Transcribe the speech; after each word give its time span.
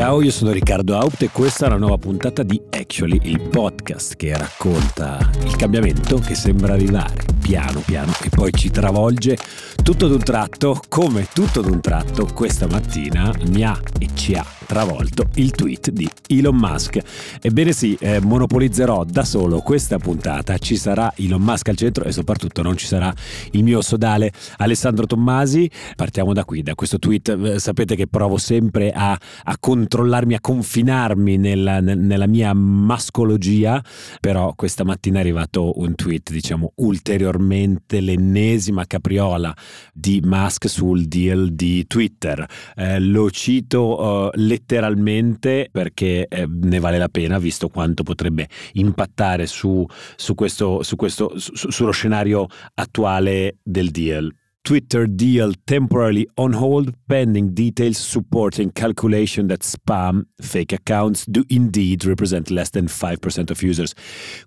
Ciao, 0.00 0.22
io 0.22 0.30
sono 0.30 0.50
Riccardo 0.50 0.96
Haupt 0.96 1.20
e 1.20 1.28
questa 1.28 1.66
è 1.66 1.68
una 1.68 1.76
nuova 1.76 1.98
puntata 1.98 2.42
di 2.42 2.58
Actually, 2.70 3.20
il 3.24 3.38
podcast 3.38 4.16
che 4.16 4.34
racconta 4.34 5.30
il 5.44 5.54
cambiamento 5.56 6.16
che 6.16 6.34
sembra 6.34 6.72
arrivare 6.72 7.22
piano 7.38 7.80
piano 7.80 8.10
e 8.22 8.30
poi 8.30 8.50
ci 8.50 8.70
travolge 8.70 9.36
tutto 9.82 10.08
d'un 10.08 10.22
tratto, 10.22 10.80
come 10.88 11.28
tutto 11.30 11.60
d'un 11.60 11.82
tratto 11.82 12.26
questa 12.32 12.66
mattina 12.66 13.30
mi 13.48 13.62
ha 13.62 13.78
e 13.98 14.08
ci 14.14 14.32
ha 14.32 14.59
travolto 14.70 15.28
il 15.34 15.50
tweet 15.50 15.90
di 15.90 16.08
Elon 16.28 16.54
Musk. 16.54 17.00
Ebbene 17.42 17.72
sì, 17.72 17.96
eh, 17.98 18.20
monopolizzerò 18.20 19.02
da 19.02 19.24
solo 19.24 19.58
questa 19.62 19.98
puntata, 19.98 20.58
ci 20.58 20.76
sarà 20.76 21.12
Elon 21.16 21.42
Musk 21.42 21.70
al 21.70 21.76
centro 21.76 22.04
e 22.04 22.12
soprattutto 22.12 22.62
non 22.62 22.76
ci 22.76 22.86
sarà 22.86 23.12
il 23.50 23.64
mio 23.64 23.80
sodale 23.80 24.30
Alessandro 24.58 25.06
Tommasi. 25.06 25.68
Partiamo 25.96 26.32
da 26.32 26.44
qui, 26.44 26.62
da 26.62 26.76
questo 26.76 27.00
tweet. 27.00 27.28
Eh, 27.30 27.58
sapete 27.58 27.96
che 27.96 28.06
provo 28.06 28.38
sempre 28.38 28.92
a, 28.92 29.10
a 29.10 29.56
controllarmi, 29.58 30.34
a 30.34 30.40
confinarmi 30.40 31.36
nella, 31.36 31.80
nella 31.80 32.28
mia 32.28 32.54
mascologia, 32.54 33.82
però 34.20 34.52
questa 34.54 34.84
mattina 34.84 35.16
è 35.16 35.22
arrivato 35.22 35.80
un 35.80 35.96
tweet, 35.96 36.30
diciamo, 36.30 36.74
ulteriormente 36.76 37.98
l'ennesima 38.00 38.86
capriola 38.86 39.52
di 39.92 40.20
Musk 40.24 40.68
sul 40.68 41.06
deal 41.06 41.50
di 41.54 41.88
Twitter. 41.88 42.46
Eh, 42.76 43.00
lo 43.00 43.28
cito 43.32 44.30
uh, 44.30 44.30
letteralmente 44.60 45.68
perché 45.70 46.26
eh, 46.28 46.46
ne 46.46 46.78
vale 46.78 46.98
la 46.98 47.08
pena 47.08 47.38
visto 47.38 47.68
quanto 47.68 48.02
potrebbe 48.02 48.48
impattare 48.74 49.46
su, 49.46 49.84
su 50.16 50.34
questo, 50.34 50.82
su 50.82 50.96
questo, 50.96 51.38
su, 51.38 51.70
sullo 51.70 51.92
scenario 51.92 52.46
attuale 52.74 53.56
del 53.62 53.90
deal. 53.90 54.32
Twitter 54.62 55.08
deal 55.08 55.54
temporarily 55.64 56.26
on 56.34 56.52
hold 56.52 56.92
pending 57.06 57.54
details 57.54 57.96
supporting 57.96 58.70
calculation 58.72 59.46
that 59.46 59.62
spam 59.62 60.26
fake 60.38 60.74
accounts 60.74 61.24
do 61.26 61.42
indeed 61.48 62.04
represent 62.04 62.50
less 62.50 62.70
than 62.70 62.86
5% 62.86 63.50
of 63.50 63.62
users. 63.62 63.94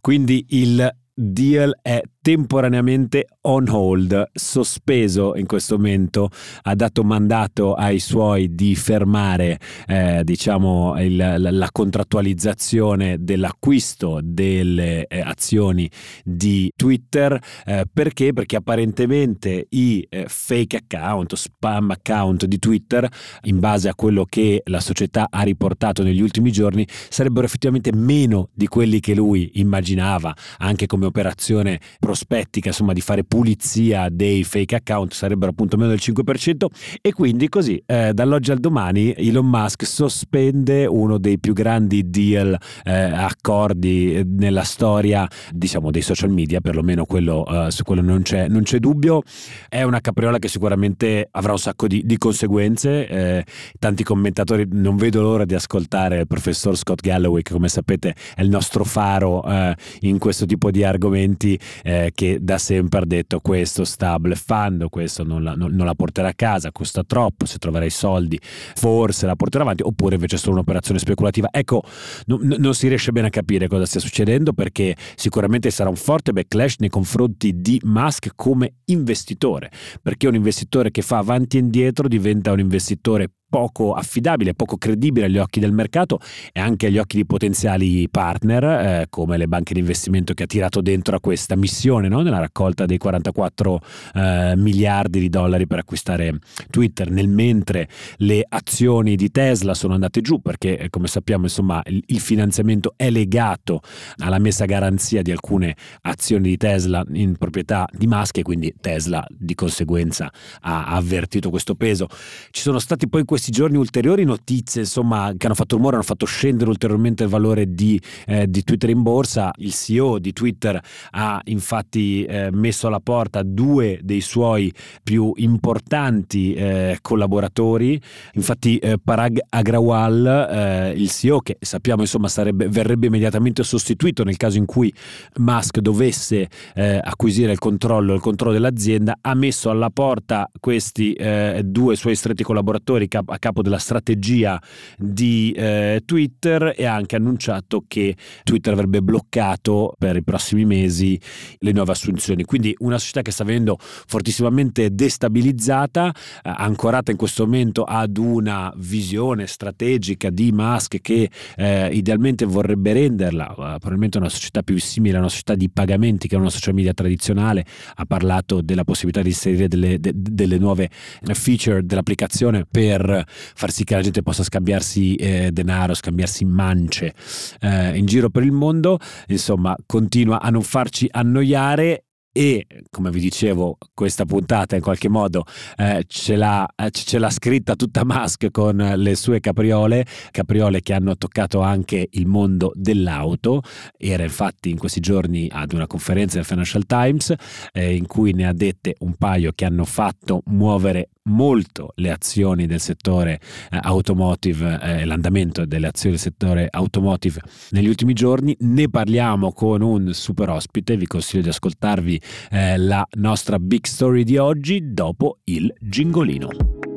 Quindi 0.02 0.46
il 0.50 0.88
deal 1.16 1.74
è 1.82 2.00
temporaneamente 2.24 3.28
on 3.42 3.68
hold, 3.68 4.30
sospeso 4.32 5.36
in 5.36 5.46
questo 5.46 5.76
momento, 5.76 6.30
ha 6.62 6.74
dato 6.74 7.04
mandato 7.04 7.74
ai 7.74 8.00
suoi 8.00 8.56
di 8.56 8.76
fermare 8.76 9.60
eh, 9.86 10.22
diciamo 10.24 10.96
il, 11.02 11.36
la 11.38 11.70
contrattualizzazione 11.70 13.18
dell'acquisto 13.20 14.22
delle 14.24 15.06
eh, 15.08 15.20
azioni 15.20 15.92
di 16.24 16.72
Twitter 16.74 17.38
eh, 17.66 17.84
perché? 17.92 18.32
Perché 18.32 18.56
apparentemente 18.56 19.66
i 19.72 20.06
eh, 20.10 20.26
fake 20.30 20.78
account, 20.78 21.36
spam 21.36 21.92
account 21.92 22.46
di 22.46 22.58
Twitter, 22.58 23.06
in 23.44 23.60
base 23.60 23.90
a 23.90 23.96
quello 23.96 24.24
che 24.24 24.62
la 24.68 24.80
società 24.80 25.28
ha 25.30 25.42
riportato 25.42 26.04
negli 26.04 26.22
ultimi 26.22 26.54
giorni, 26.54 26.88
sarebbero 27.10 27.46
effettivamente 27.46 27.92
meno 27.94 28.48
di 28.54 28.68
quelli 28.68 29.02
che 29.02 29.14
lui 29.14 29.52
immaginava, 29.56 30.34
anche 30.60 30.86
come 30.86 31.06
operazione 31.06 31.82
prospettica, 32.14 32.68
insomma, 32.68 32.94
di 32.94 33.02
fare 33.02 33.24
pulizia 33.24 34.08
dei 34.12 34.44
fake 34.44 34.76
account 34.76 35.14
sarebbero 35.14 35.50
appunto 35.50 35.78
meno 35.78 35.90
del 35.90 36.00
5% 36.00 36.68
e 37.02 37.12
quindi 37.12 37.50
così 37.50 37.82
eh, 37.88 38.12
dall'oggi 38.14 38.52
al 38.52 38.60
domani 38.60 39.16
Elon 39.16 39.48
Musk 39.48 39.84
sospende 39.84 40.86
uno 40.86 41.18
dei 41.18 41.40
più 41.40 41.54
grandi 41.54 42.12
deal, 42.12 42.56
eh, 42.84 42.94
accordi 42.94 44.14
eh, 44.14 44.24
nella 44.24 44.62
storia, 44.62 45.28
diciamo, 45.52 45.90
dei 45.90 46.04
social 46.04 46.30
media, 46.30 46.62
perlomeno 46.62 47.06
quello, 47.06 47.48
eh, 47.48 47.72
su 47.72 47.82
quello 47.82 48.04
non 48.04 48.22
c'è, 48.22 48.48
non 48.48 48.62
c'è, 48.62 48.78
dubbio. 48.78 49.24
È 49.68 49.82
una 49.82 50.00
capriola 50.00 50.38
che 50.38 50.50
sicuramente 50.50 51.28
avrà 51.32 51.54
un 51.54 51.60
sacco 51.60 51.88
di, 51.88 52.04
di 52.06 52.20
conseguenze. 52.20 53.08
Eh, 53.08 53.46
tanti 53.80 54.04
commentatori 54.04 54.68
non 54.72 54.98
vedo 54.98 55.24
l'ora 55.24 55.46
di 55.46 55.56
ascoltare 55.56 56.20
il 56.20 56.28
professor 56.28 56.78
Scott 56.78 57.02
Galloway, 57.02 57.42
che 57.42 57.54
come 57.54 57.70
sapete 57.70 58.14
è 58.36 58.44
il 58.44 58.50
nostro 58.50 58.84
faro 58.84 59.44
eh, 59.46 59.76
in 60.02 60.20
questo 60.20 60.46
tipo 60.46 60.70
di 60.70 60.84
argomenti 60.84 61.60
eh, 62.06 62.12
che 62.14 62.38
da 62.42 62.58
sempre 62.58 63.00
ha 63.00 63.06
detto 63.06 63.40
questo 63.40 63.84
sta 63.84 64.18
bleffando, 64.20 64.90
questo 64.90 65.24
non 65.24 65.44
la, 65.44 65.56
non, 65.56 65.74
non 65.74 65.86
la, 65.86 65.96
porterà 65.96 66.30
a 66.30 66.34
casa, 66.34 66.72
costa 66.72 67.04
troppo, 67.04 67.46
se 67.46 67.58
troverà 67.58 67.86
i 67.86 67.90
soldi 67.90 68.40
forse 68.42 69.26
la 69.26 69.36
porterà 69.36 69.64
avanti, 69.64 69.84
oppure 69.84 70.16
invece 70.16 70.36
è 70.36 70.40
solo 70.40 70.56
un'operazione 70.56 71.00
speculativa. 71.00 71.50
Ecco, 71.52 71.84
no, 72.26 72.40
non 72.42 72.74
si 72.74 72.88
riesce 72.88 73.12
bene 73.12 73.28
a 73.28 73.30
capire 73.30 73.68
cosa 73.68 73.86
stia 73.86 74.00
succedendo 74.00 74.54
perché 74.54 74.96
sicuramente 75.16 75.70
sarà 75.72 75.90
un 75.90 75.96
forte 75.96 76.34
backlash 76.34 76.76
nei 76.80 76.90
confronti 76.90 77.62
di 77.62 77.80
Musk 77.84 78.32
come 78.36 78.76
investitore, 78.86 79.72
perché 80.02 80.28
un 80.28 80.36
investitore 80.36 80.92
che 80.92 81.02
fa 81.02 81.18
avanti 81.18 81.58
e 81.58 81.62
indietro 81.62 82.08
diventa 82.08 82.52
un 82.52 82.60
investitore 82.60 83.30
poco 83.54 83.94
affidabile, 83.94 84.56
poco 84.56 84.78
credibile 84.78 85.28
agli 85.28 85.38
occhi 85.38 85.60
del 85.60 85.74
mercato 85.74 86.20
e 86.52 86.60
anche 86.60 86.88
agli 86.88 86.98
occhi 86.98 87.18
di 87.18 87.26
potenziali 87.28 88.10
partner 88.10 88.64
eh, 88.64 89.06
come 89.12 89.38
le 89.38 89.48
banche 89.48 89.76
di 89.76 89.80
investimento 89.80 90.34
che 90.34 90.42
ha 90.42 90.46
tirato 90.48 90.82
dentro 90.82 91.16
a 91.16 91.20
questa 91.20 91.56
missione 91.56 92.08
no? 92.08 92.22
nella 92.24 92.40
raccolta 92.40 92.88
dei 92.88 92.98
44 92.98 93.80
eh, 94.16 94.54
miliardi 94.58 95.20
di 95.20 95.30
dollari 95.30 95.68
per 95.68 95.78
acquistare 95.78 96.40
Twitter, 96.72 97.12
nel 97.12 97.28
mentre 97.28 97.88
le 98.18 98.44
azioni 98.50 99.16
di 99.16 99.30
Tesla 99.30 99.76
sono 99.76 99.94
andate 99.94 100.22
giù 100.22 100.42
perché 100.42 100.80
eh, 100.80 100.90
come 100.90 101.06
sappiamo 101.06 101.44
insomma 101.44 101.80
il, 101.86 102.22
finanziamento 102.22 102.94
è 102.96 103.12
legato 103.12 103.82
alla 104.18 104.40
messa 104.40 104.64
a 104.64 104.66
garanzia 104.66 105.22
di 105.22 105.30
alcune 105.30 105.76
azioni 106.02 106.50
di 106.50 106.58
Tesla 106.58 107.06
in 107.12 107.38
proprietà 107.38 107.88
di 107.92 108.08
Musk 108.08 108.40
e 108.40 108.42
quindi 108.42 108.74
Tesla 108.82 109.24
di 109.30 109.54
conseguenza 109.54 110.32
ha 110.62 110.86
avvertito 110.86 111.52
questo 111.52 111.76
peso. 111.76 112.08
Ci 112.50 112.62
sono 112.62 112.80
stati 112.80 113.08
poi 113.08 113.24
questi 113.26 113.43
questi 113.44 113.60
giorni 113.60 113.78
ulteriori 113.78 114.24
notizie 114.24 114.82
insomma, 114.82 115.34
che 115.36 115.48
hanno 115.48 115.56
fatto 115.56 115.76
rumore, 115.76 115.96
hanno 115.96 116.06
fatto 116.06 116.26
scendere 116.26 116.70
ulteriormente 116.70 117.24
il 117.24 117.30
valore 117.30 117.74
di, 117.74 118.00
eh, 118.26 118.48
di 118.48 118.64
Twitter 118.64 118.90
in 118.90 119.02
borsa. 119.02 119.52
Il 119.58 119.74
CEO 119.74 120.18
di 120.18 120.32
Twitter 120.32 120.82
ha 121.12 121.42
infatti 121.46 122.24
eh, 122.24 122.52
messo 122.54 122.88
alla 122.88 123.02
porta 123.02 123.44
due 123.44 124.00
dei 124.02 124.22
suoi 124.22 124.72
più 125.04 125.34
importanti 125.36 126.54
eh, 126.54 127.00
collaboratori. 127.02 128.00
Infatti 128.36 128.78
eh, 128.78 128.98
Parag 129.04 129.42
Agrawal, 129.50 130.26
eh, 130.26 130.94
il 130.96 131.10
CEO 131.10 131.42
che 131.42 131.58
sappiamo 131.60 132.04
insomma 132.04 132.30
sarebbe, 132.30 132.70
verrebbe 132.70 133.08
immediatamente 133.08 133.64
sostituito 133.64 134.24
nel 134.24 134.38
caso 134.38 134.58
in 134.58 134.66
cui 134.66 134.94
Musk 135.40 135.80
dovesse 135.80 136.48
eh, 136.76 136.98
acquisire 137.04 137.52
il 137.52 137.60
controllo, 137.60 138.14
il 138.14 138.22
controllo 138.22 138.54
dell'azienda, 138.54 139.18
ha 139.20 139.34
messo 139.34 139.70
alla 139.70 139.90
porta 139.90 140.50
questi 140.62 141.18
due 141.64 141.96
suoi 141.96 142.16
stretti 142.16 142.44
collaboratori 142.44 143.08
a 143.34 143.40
capo 143.40 143.62
della 143.62 143.80
strategia 143.80 144.62
di 144.98 145.52
eh, 145.52 146.02
Twitter 146.06 146.74
e 146.76 146.86
ha 146.86 146.94
anche 146.94 147.16
annunciato 147.16 147.84
che 147.88 148.16
Twitter 148.44 148.74
avrebbe 148.74 149.02
bloccato 149.02 149.96
per 149.98 150.16
i 150.16 150.24
prossimi 150.24 150.66
mesi 150.66 151.20
le 151.60 151.72
nuove 151.72 151.92
assunzioni. 151.92 152.44
Quindi 152.44 152.76
una 152.80 152.98
società 152.98 153.22
che 153.22 153.32
sta 153.32 153.44
venendo 153.44 153.78
fortissimamente 153.80 154.94
destabilizzata, 154.94 156.10
eh, 156.10 156.54
ancorata 156.56 157.12
in 157.12 157.18
questo 157.18 157.46
momento 157.46 157.84
ad 157.84 158.18
una 158.18 158.72
visione 158.78 159.48
strategica 159.48 160.30
di 160.30 160.52
Musk 160.52 161.02
che 161.02 161.30
eh, 161.56 161.90
idealmente 161.92 162.46
vorrebbe 162.46 162.94
renderla 162.94 163.50
eh, 163.50 163.56
probabilmente 163.56 164.18
una 164.18 164.30
società 164.30 164.62
più 164.62 164.78
simile 164.80 165.18
a 165.18 165.20
una 165.20 165.30
società 165.30 165.56
di 165.56 165.70
pagamenti 165.70 166.28
che 166.28 166.36
è 166.36 166.40
una 166.40 166.50
social 166.50 166.74
media 166.74 166.94
tradizionale. 166.94 167.66
Ha 167.96 168.06
parlato 168.06 168.62
della 168.62 168.84
possibilità 168.84 169.22
di 169.22 169.30
inserire 169.30 169.68
delle, 169.68 170.00
de, 170.00 170.12
delle 170.14 170.58
nuove 170.58 170.90
feature 171.34 171.86
dell'applicazione 171.86 172.66
per 172.70 173.13
far 173.26 173.72
sì 173.72 173.84
che 173.84 173.96
la 173.96 174.02
gente 174.02 174.24
possa 174.24 174.44
scambiarsi 174.44 175.16
eh, 175.16 175.52
denaro, 175.52 175.94
scambiarsi 175.94 176.46
mance 176.46 177.14
eh, 177.60 177.98
in 177.98 178.06
giro 178.06 178.30
per 178.30 178.44
il 178.44 178.52
mondo, 178.52 179.00
insomma 179.28 179.76
continua 179.86 180.42
a 180.42 180.50
non 180.50 180.64
farci 180.64 181.08
annoiare 181.12 182.06
e 182.36 182.66
come 182.90 183.12
vi 183.12 183.20
dicevo 183.20 183.78
questa 183.94 184.26
puntata 184.26 184.76
in 184.76 184.82
qualche 184.82 185.08
modo 185.08 185.44
eh, 185.78 186.04
ce, 186.08 186.36
l'ha, 186.36 186.68
eh, 186.76 186.90
ce, 186.90 187.20
l'ha, 187.20 187.30
scritta 187.30 187.76
tutta 187.76 188.04
Musk 188.04 188.50
con 188.50 188.76
le 188.76 189.16
sue 189.16 189.40
capriole 189.40 190.04
capriole 190.32 190.82
che 190.82 190.94
hanno 190.94 191.16
toccato 191.16 191.62
anche 191.62 192.08
il 192.10 192.26
mondo 192.26 192.72
dell'auto. 192.74 193.62
Era 193.96 194.24
infatti 194.24 194.72
in 194.72 194.80
questi 194.80 195.00
giorni 195.00 195.48
ad 195.52 195.74
una 195.74 195.86
conferenza 195.86 196.38
del 196.38 196.46
Financial 196.46 196.86
Times 196.88 197.34
eh, 197.72 197.96
in 197.96 198.08
cui 198.08 198.34
ne 198.34 198.48
ha 198.48 198.54
dette 198.54 198.96
un 199.00 199.14
paio 199.14 199.52
che 199.54 199.66
hanno 199.66 199.86
fatto 199.86 200.42
muovere 200.46 201.10
molto 201.26 201.94
le 201.96 202.12
azioni 202.12 202.66
del 202.66 202.80
settore 202.80 203.40
eh, 203.72 203.80
automotive 203.82 204.80
eh, 204.82 205.06
l'andamento 205.06 205.66
delle 205.66 205.88
azioni 205.88 206.16
del 206.16 206.24
settore 206.24 206.68
automotive 206.70 207.42
negli 207.72 207.88
ultimi 207.88 208.14
giorni. 208.14 208.56
Ne 208.60 208.90
parliamo 208.90 209.52
con 209.54 209.82
un 209.82 210.14
super 210.14 210.50
ospite, 210.50 210.98
vi 210.98 211.08
consiglio 211.08 211.44
di 211.44 211.50
ascoltarvi 211.50 212.22
eh, 212.52 212.78
la 212.78 213.06
nostra 213.14 213.60
big 213.60 213.86
story 213.86 214.24
di 214.24 214.38
oggi 214.38 214.94
dopo 214.94 215.40
il 215.46 215.74
gingolino. 215.80 216.93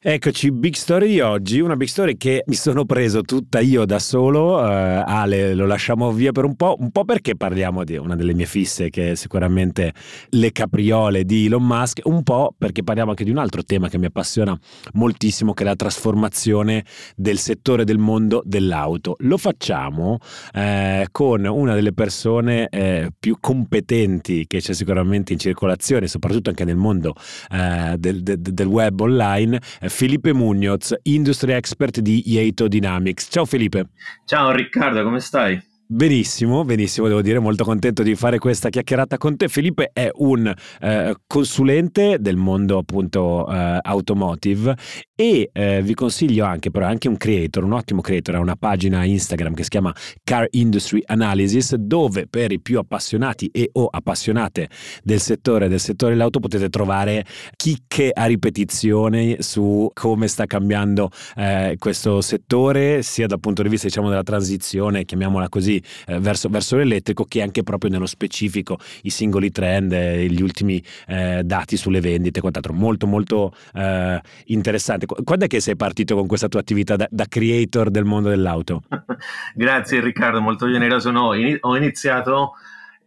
Eccoci, 0.00 0.52
big 0.52 0.74
story 0.74 1.08
di 1.08 1.20
oggi, 1.20 1.58
una 1.58 1.74
big 1.74 1.88
story 1.88 2.16
che 2.16 2.44
mi 2.46 2.54
sono 2.54 2.84
preso 2.84 3.22
tutta 3.22 3.58
io 3.58 3.84
da 3.84 3.98
solo, 3.98 4.54
uh, 4.54 5.02
Ale 5.04 5.54
lo 5.54 5.66
lasciamo 5.66 6.12
via 6.12 6.30
per 6.30 6.44
un 6.44 6.54
po', 6.54 6.76
un 6.78 6.92
po' 6.92 7.04
perché 7.04 7.34
parliamo 7.34 7.82
di 7.82 7.96
una 7.96 8.14
delle 8.14 8.32
mie 8.32 8.46
fisse 8.46 8.90
che 8.90 9.10
è 9.10 9.14
sicuramente 9.16 9.92
le 10.28 10.52
capriole 10.52 11.24
di 11.24 11.46
Elon 11.46 11.66
Musk, 11.66 12.02
un 12.04 12.22
po' 12.22 12.54
perché 12.56 12.84
parliamo 12.84 13.10
anche 13.10 13.24
di 13.24 13.32
un 13.32 13.38
altro 13.38 13.64
tema 13.64 13.88
che 13.88 13.98
mi 13.98 14.06
appassiona 14.06 14.56
moltissimo 14.92 15.52
che 15.52 15.64
è 15.64 15.66
la 15.66 15.74
trasformazione 15.74 16.84
del 17.16 17.38
settore 17.38 17.82
del 17.82 17.98
mondo 17.98 18.40
dell'auto. 18.44 19.16
Lo 19.22 19.36
facciamo 19.36 20.18
eh, 20.54 21.08
con 21.10 21.44
una 21.44 21.74
delle 21.74 21.92
persone 21.92 22.68
eh, 22.68 23.10
più 23.18 23.38
competenti 23.40 24.46
che 24.46 24.60
c'è 24.60 24.74
sicuramente 24.74 25.32
in 25.32 25.40
circolazione, 25.40 26.06
soprattutto 26.06 26.50
anche 26.50 26.64
nel 26.64 26.76
mondo 26.76 27.14
eh, 27.50 27.96
del, 27.98 28.22
del, 28.22 28.38
del, 28.38 28.66
web 28.68 29.00
online 29.00 29.58
Felipe 29.88 30.32
Mugnoz, 30.32 30.94
Industry 31.02 31.52
Expert 31.52 32.00
di 32.00 32.22
Iato 32.26 32.68
Dynamics. 32.68 33.28
Ciao 33.30 33.44
Felipe. 33.44 33.88
Ciao 34.24 34.50
Riccardo, 34.50 35.02
come 35.02 35.20
stai? 35.20 35.67
Benissimo, 35.90 36.66
benissimo, 36.66 37.08
devo 37.08 37.22
dire, 37.22 37.38
molto 37.38 37.64
contento 37.64 38.02
di 38.02 38.14
fare 38.14 38.38
questa 38.38 38.68
chiacchierata 38.68 39.16
con 39.16 39.38
te. 39.38 39.48
Felipe 39.48 39.88
è 39.90 40.10
un 40.16 40.52
eh, 40.82 41.14
consulente 41.26 42.18
del 42.20 42.36
mondo 42.36 42.76
appunto 42.76 43.50
eh, 43.50 43.78
automotive 43.80 44.76
e 45.14 45.48
eh, 45.50 45.80
vi 45.82 45.94
consiglio 45.94 46.44
anche, 46.44 46.70
però 46.70 46.84
anche 46.84 47.08
un 47.08 47.16
creator, 47.16 47.64
un 47.64 47.72
ottimo 47.72 48.02
creator, 48.02 48.34
ha 48.34 48.38
una 48.38 48.54
pagina 48.54 49.02
Instagram 49.02 49.54
che 49.54 49.62
si 49.62 49.70
chiama 49.70 49.92
Car 50.22 50.46
Industry 50.50 51.02
Analysis 51.06 51.74
dove 51.76 52.26
per 52.28 52.52
i 52.52 52.60
più 52.60 52.78
appassionati 52.78 53.48
e 53.50 53.70
o 53.72 53.88
appassionate 53.90 54.68
del 55.02 55.20
settore, 55.20 55.68
del 55.68 55.80
settore 55.80 56.12
dell'auto 56.12 56.38
potete 56.38 56.68
trovare 56.68 57.24
chicche 57.56 58.10
a 58.12 58.26
ripetizione 58.26 59.40
su 59.40 59.90
come 59.94 60.28
sta 60.28 60.44
cambiando 60.44 61.08
eh, 61.34 61.76
questo 61.78 62.20
settore 62.20 63.02
sia 63.02 63.26
dal 63.26 63.40
punto 63.40 63.62
di 63.62 63.70
vista 63.70 63.86
diciamo 63.86 64.10
della 64.10 64.22
transizione, 64.22 65.06
chiamiamola 65.06 65.48
così, 65.48 65.77
eh, 66.06 66.18
verso, 66.18 66.48
verso, 66.48 66.76
l'elettrico 66.76 67.24
che 67.24 67.42
anche 67.42 67.62
proprio 67.62 67.90
nello 67.90 68.06
specifico 68.06 68.78
i 69.02 69.10
singoli 69.10 69.50
trend, 69.50 69.94
gli 69.94 70.42
ultimi 70.42 70.82
eh, 71.06 71.42
dati 71.44 71.76
sulle 71.76 72.00
vendite 72.00 72.38
e 72.38 72.40
quant'altro. 72.40 72.72
Molto 72.72 73.06
molto 73.06 73.54
eh, 73.74 74.20
interessante. 74.46 75.06
Quando 75.06 75.44
è 75.44 75.48
che 75.48 75.60
sei 75.60 75.76
partito 75.76 76.14
con 76.16 76.26
questa 76.26 76.48
tua 76.48 76.60
attività 76.60 76.96
da, 76.96 77.08
da 77.10 77.26
creator 77.26 77.90
del 77.90 78.04
mondo 78.04 78.28
dell'auto? 78.28 78.82
Grazie 79.54 80.00
Riccardo, 80.00 80.40
molto 80.40 80.70
generoso. 80.70 81.10
No, 81.10 81.34
in, 81.34 81.56
ho 81.60 81.76
iniziato... 81.76 82.52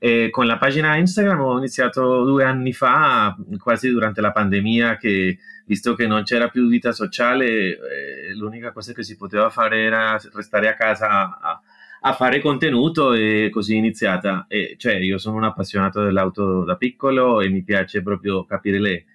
Eh, 0.04 0.32
con 0.32 0.48
la 0.48 0.58
pagina 0.58 0.96
Instagram 0.96 1.42
ho 1.42 1.58
iniziato 1.60 2.24
due 2.24 2.44
anni 2.44 2.74
fa, 2.74 3.38
quasi 3.60 3.88
durante 3.88 4.20
la 4.20 4.32
pandemia, 4.32 4.98
che 4.98 5.38
visto 5.72 5.94
che 5.94 6.06
non 6.06 6.24
c'era 6.24 6.50
più 6.50 6.68
vita 6.68 6.92
sociale, 6.92 7.48
eh, 7.48 8.36
l'unica 8.36 8.74
cosa 8.74 8.92
che 8.92 9.04
si 9.04 9.16
poteva 9.16 9.50
fare 9.50 9.84
era 9.84 10.20
restare 10.34 10.68
a 10.68 10.76
casa 10.76 11.40
a, 11.40 11.62
a 12.04 12.14
fare 12.14 12.40
contenuto 12.42 13.14
e 13.14 13.50
così 13.52 13.76
iniziata. 13.76 14.46
E, 14.48 14.76
cioè, 14.78 14.96
io 14.96 15.18
sono 15.18 15.38
un 15.38 15.44
appassionato 15.44 16.04
dell'auto 16.04 16.64
da 16.64 16.76
piccolo 16.76 17.42
e 17.42 17.50
mi 17.50 17.64
piace 17.64 18.02
proprio 18.02 18.46
capire 18.46 18.80
le, 18.80 19.06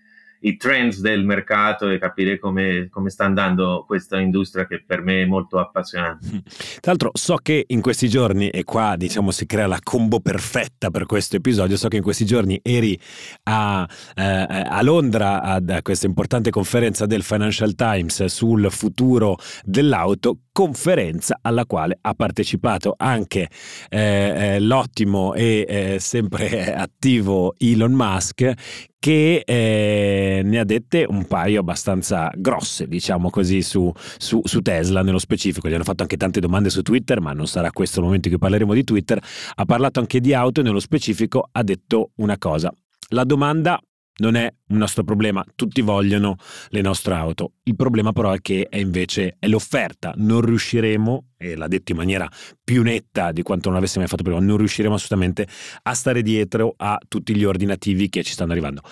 i 0.40 0.56
trends 0.56 1.00
del 1.00 1.24
mercato 1.24 1.88
e 1.88 1.98
capire 1.98 2.38
come, 2.38 2.88
come, 2.90 3.10
sta 3.10 3.24
andando 3.24 3.84
questa 3.86 4.20
industria 4.20 4.66
che 4.66 4.82
per 4.84 5.02
me 5.02 5.22
è 5.22 5.26
molto 5.26 5.58
appassionante. 5.58 6.42
Tra 6.80 6.92
l'altro 6.92 7.10
so 7.14 7.36
che 7.36 7.64
in 7.66 7.80
questi 7.80 8.08
giorni, 8.08 8.50
e 8.50 8.62
qua 8.62 8.94
diciamo 8.96 9.32
si 9.32 9.46
crea 9.46 9.66
la 9.66 9.80
combo 9.82 10.20
perfetta 10.20 10.90
per 10.90 11.06
questo 11.06 11.36
episodio, 11.36 11.76
so 11.76 11.88
che 11.88 11.96
in 11.96 12.02
questi 12.02 12.24
giorni 12.24 12.60
eri 12.62 12.98
a, 13.44 13.88
eh, 14.14 14.22
a 14.22 14.82
Londra 14.82 15.42
a 15.42 15.82
questa 15.82 16.06
importante 16.06 16.50
conferenza 16.50 17.06
del 17.06 17.22
Financial 17.22 17.74
Times 17.74 18.24
sul 18.26 18.70
futuro 18.70 19.36
dell'auto, 19.64 20.38
conferenza 20.56 21.38
alla 21.42 21.66
quale 21.66 21.98
ha 22.00 22.14
partecipato 22.14 22.94
anche 22.96 23.50
eh, 23.90 24.54
eh 24.54 24.58
l'ottimo 24.58 25.34
e 25.34 25.66
eh, 25.68 25.96
sempre 26.00 26.72
attivo 26.74 27.52
Elon 27.58 27.92
Musk 27.92 28.54
che 28.98 29.42
eh, 29.44 30.40
ne 30.42 30.58
ha 30.58 30.64
dette 30.64 31.04
un 31.06 31.26
paio 31.26 31.60
abbastanza 31.60 32.32
grosse, 32.34 32.88
diciamo 32.88 33.28
così, 33.28 33.60
su, 33.60 33.92
su, 34.16 34.40
su, 34.42 34.62
Tesla 34.62 35.02
nello 35.02 35.18
specifico. 35.18 35.68
Gli 35.68 35.74
hanno 35.74 35.84
fatto 35.84 36.02
anche 36.02 36.16
tante 36.16 36.40
domande 36.40 36.70
su 36.70 36.80
Twitter, 36.80 37.20
ma 37.20 37.32
non 37.32 37.46
sarà 37.46 37.70
questo 37.70 38.00
il 38.00 38.06
momento 38.06 38.28
in 38.28 38.34
cui 38.34 38.42
parleremo 38.42 38.72
di 38.72 38.82
Twitter. 38.82 39.22
Ha 39.56 39.64
parlato 39.66 40.00
anche 40.00 40.20
di 40.20 40.32
auto 40.32 40.60
e 40.60 40.62
nello 40.64 40.80
specifico 40.80 41.46
ha 41.52 41.62
detto 41.62 42.12
una 42.16 42.38
cosa. 42.38 42.72
La 43.10 43.22
domanda 43.22 43.78
non 44.18 44.34
è 44.34 44.52
un 44.68 44.76
nostro 44.78 45.04
problema, 45.04 45.44
tutti 45.54 45.80
vogliono 45.80 46.36
le 46.68 46.80
nostre 46.80 47.14
auto. 47.14 47.52
Il 47.64 47.76
problema 47.76 48.12
però 48.12 48.32
è 48.32 48.40
che 48.40 48.66
è 48.68 48.78
invece 48.78 49.36
è 49.38 49.46
l'offerta, 49.46 50.12
non 50.16 50.40
riusciremo, 50.40 51.24
e 51.36 51.54
l'ha 51.56 51.68
detto 51.68 51.92
in 51.92 51.98
maniera 51.98 52.28
più 52.62 52.82
netta 52.82 53.32
di 53.32 53.42
quanto 53.42 53.68
non 53.68 53.78
avesse 53.78 53.98
mai 53.98 54.08
fatto 54.08 54.22
prima, 54.22 54.40
non 54.40 54.56
riusciremo 54.56 54.94
assolutamente 54.94 55.46
a 55.82 55.94
stare 55.94 56.22
dietro 56.22 56.74
a 56.76 56.98
tutti 57.06 57.34
gli 57.36 57.44
ordinativi 57.44 58.08
che 58.08 58.22
ci 58.22 58.32
stanno 58.32 58.52
arrivando. 58.52 58.82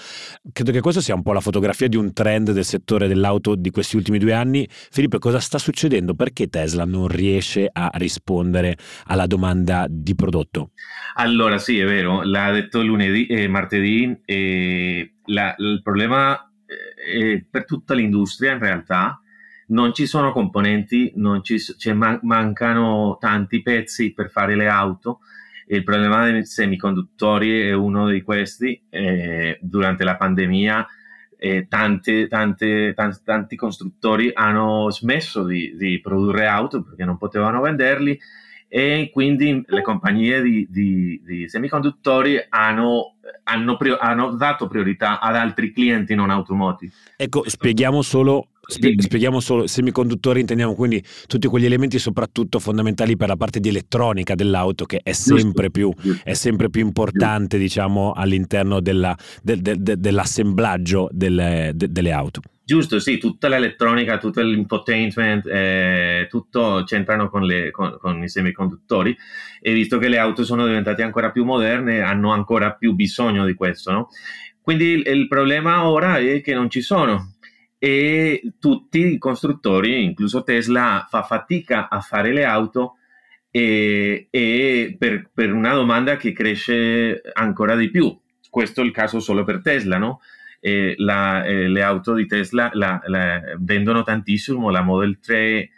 Credo 0.52 0.73
che 0.73 0.81
questa 0.81 1.00
sia 1.00 1.14
un 1.14 1.23
po' 1.23 1.32
la 1.32 1.41
fotografia 1.41 1.88
di 1.88 1.96
un 1.96 2.12
trend 2.12 2.52
del 2.52 2.64
settore 2.64 3.08
dell'auto 3.08 3.55
di 3.55 3.70
questi 3.70 3.96
ultimi 3.96 4.19
due 4.19 4.32
anni. 4.32 4.69
Filippo, 4.70 5.19
cosa 5.19 5.41
sta 5.41 5.58
succedendo? 5.58 6.14
Perché 6.14 6.49
Tesla 6.49 6.85
non 6.85 7.08
riesce 7.08 7.69
a 7.73 7.91
rispondere 7.94 8.76
alla 9.06 9.26
domanda 9.26 9.87
di 9.88 10.14
prodotto? 10.14 10.70
Allora 11.14 11.58
sì, 11.58 11.79
è 11.79 11.85
vero, 11.85 12.23
l'ha 12.23 12.50
detto 12.50 12.82
lunedì 12.82 13.26
e 13.26 13.43
eh, 13.43 13.49
martedì 13.49 14.20
e 14.25 15.14
la, 15.26 15.55
il 15.58 15.81
problema 15.82 16.38
eh, 16.67 17.47
per 17.49 17.64
tutta 17.64 17.94
l'industria 17.94 18.52
in 18.52 18.58
realtà 18.58 19.19
non 19.69 19.94
ci 19.94 20.06
sono 20.06 20.32
componenti, 20.32 21.12
ci, 21.43 21.58
cioè 21.58 21.93
man- 21.93 22.20
mancano 22.22 23.16
tanti 23.19 23.62
pezzi 23.62 24.12
per 24.12 24.31
fare 24.31 24.55
le 24.56 24.69
auto. 24.69 25.20
Il 25.66 25.82
problema 25.82 26.31
dei 26.31 26.44
semiconduttori 26.44 27.62
è 27.62 27.72
uno 27.72 28.08
di 28.08 28.22
questi. 28.22 28.81
Eh, 28.90 29.58
durante 29.61 30.05
la 30.05 30.16
pandemia 30.16 30.87
eh, 31.44 31.66
tante, 31.69 32.26
tante, 32.26 32.94
tanti, 32.94 33.19
tanti 33.22 33.56
costruttori 33.56 34.31
hanno 34.32 34.90
smesso 34.90 35.44
di, 35.44 35.76
di, 35.76 36.00
produrre 36.00 36.46
auto 36.46 36.82
perché 36.82 37.05
non 37.05 37.19
potevano 37.19 37.61
venderli 37.61 38.19
e 38.66 39.11
quindi 39.12 39.62
le 39.66 39.82
compagnie 39.82 40.40
di, 40.40 40.66
di, 40.70 41.20
di 41.22 41.49
semiconduttori 41.49 42.43
hanno, 42.49 43.16
hanno, 43.44 43.76
hanno, 44.00 44.31
dato 44.31 44.66
priorità 44.69 45.20
ad 45.20 45.37
altri 45.37 45.70
clienti 45.70 46.14
non 46.14 46.31
automotive. 46.31 46.93
Ecco, 47.16 47.46
spieghiamo 47.46 48.00
solo 48.00 48.49
Spie- 48.66 48.94
spieghiamo 48.96 49.40
solo, 49.40 49.66
semiconduttori 49.66 50.40
intendiamo 50.40 50.75
quindi 50.75 51.02
tutti 51.26 51.46
quegli 51.49 51.66
elementi 51.66 51.99
soprattutto 51.99 52.58
fondamentali 52.58 53.16
per 53.16 53.28
la 53.28 53.37
parte 53.37 53.61
di 53.61 53.69
elettronica 53.69 54.35
dell'auto 54.35 54.85
che 54.85 55.00
è 55.02 55.12
sempre 55.12 55.71
più, 55.71 55.92
è 56.23 56.35
sempre 56.35 56.71
più 56.71 56.83
importante 56.83 57.59
diciamo 57.59 58.12
all'interno 58.12 58.80
della, 58.80 59.16
de, 59.42 59.61
de, 59.61 59.76
de, 59.78 59.99
dell'assemblaggio 59.99 61.09
delle, 61.11 61.73
delle 61.75 62.12
auto. 62.12 62.40
Giusto, 62.66 62.99
sì, 62.99 63.18
tutta 63.18 63.49
l'elettronica, 63.49 64.16
tutto 64.16 64.40
l'infotainment, 64.40 65.47
eh, 65.47 66.26
tutto 66.30 66.83
c'entrano 66.87 67.28
con, 67.28 67.42
le, 67.42 67.71
con, 67.71 67.99
con, 68.00 68.23
i 68.23 68.28
semiconduttori 68.30 69.14
e 69.61 69.75
visto 69.75 69.99
che 69.99 70.09
le 70.09 70.16
auto 70.16 70.44
sono 70.44 70.64
diventate 70.64 71.02
ancora 71.02 71.30
più 71.30 71.44
moderne, 71.44 72.00
hanno 72.00 72.33
ancora 72.33 72.73
più 72.73 72.94
bisogno 72.94 73.44
di 73.44 73.52
questo, 73.52 73.92
no? 73.92 74.09
Quindi 74.62 74.87
il, 74.87 75.06
il 75.06 75.28
problema 75.28 75.87
ora 75.87 76.16
è 76.16 76.40
che 76.40 76.54
non 76.54 76.71
ci 76.71 76.80
sono 76.80 77.34
e 77.78 78.52
tutti 78.59 79.12
i 79.14 79.19
costruttori, 79.19 80.04
incluso 80.04 80.43
Tesla, 80.43 81.07
fa 81.09 81.23
fatica 81.23 81.88
a 81.88 82.00
fare 82.00 82.33
le 82.33 82.45
auto 82.45 82.97
e, 83.50 84.28
e 84.31 84.97
per, 84.99 85.31
per 85.33 85.52
una 85.52 85.75
domanda 85.75 86.16
che 86.16 86.33
cresce 86.33 87.21
ancora 87.33 87.76
di 87.76 87.90
più. 87.90 88.16
Questo 88.49 88.81
è 88.81 88.85
il 88.85 88.93
caso 88.93 89.21
solo 89.21 89.45
per 89.45 89.61
Tesla, 89.61 89.99
no? 89.99 90.21
eh, 90.66 90.95
la, 90.97 91.45
eh, 91.45 91.69
le 91.69 91.83
auto 91.83 92.14
di 92.14 92.25
Tesla 92.25 92.71
la, 92.73 92.99
la, 93.04 93.38
vendono 93.59 94.02
tantissimo, 94.02 94.71
la 94.71 94.81
Model 94.81 95.19
3 95.21 95.71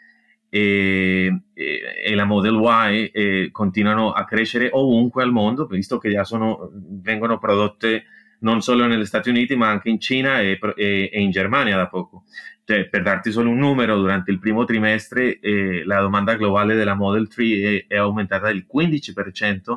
e, 0.48 1.40
e 1.52 2.14
la 2.14 2.24
Model 2.24 2.54
Y 2.54 3.50
continuano 3.50 4.12
a 4.12 4.24
crescere 4.24 4.68
ovunque 4.70 5.24
al 5.24 5.32
mondo, 5.32 5.66
visto 5.66 5.98
che 5.98 6.12
già 6.12 6.22
sono, 6.22 6.70
vengono 6.72 7.38
prodotte 7.38 8.04
non 8.40 8.60
solo 8.62 8.86
negli 8.86 9.04
Stati 9.04 9.30
Uniti 9.30 9.56
ma 9.56 9.68
anche 9.68 9.88
in 9.88 10.00
Cina 10.00 10.40
e, 10.40 10.58
e, 10.76 11.10
e 11.12 11.20
in 11.20 11.30
Germania 11.30 11.76
da 11.76 11.88
poco. 11.88 12.24
Cioè, 12.64 12.88
per 12.88 13.02
darti 13.02 13.30
solo 13.30 13.50
un 13.50 13.58
numero, 13.58 13.96
durante 13.96 14.32
il 14.32 14.40
primo 14.40 14.64
trimestre 14.64 15.38
eh, 15.38 15.84
la 15.84 16.00
domanda 16.00 16.34
globale 16.34 16.74
della 16.74 16.94
Model 16.94 17.28
3 17.28 17.44
è, 17.44 17.94
è 17.94 17.96
aumentata 17.96 18.48
del 18.48 18.66
15%, 18.72 19.76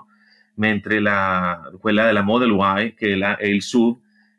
mentre 0.55 0.99
la, 0.99 1.71
quella 1.79 2.05
della 2.05 2.23
Model 2.23 2.49
Y, 2.49 2.93
che 2.95 3.11
è, 3.11 3.15
la, 3.15 3.37
è 3.37 3.45
il 3.45 3.61
SUV, 3.61 3.95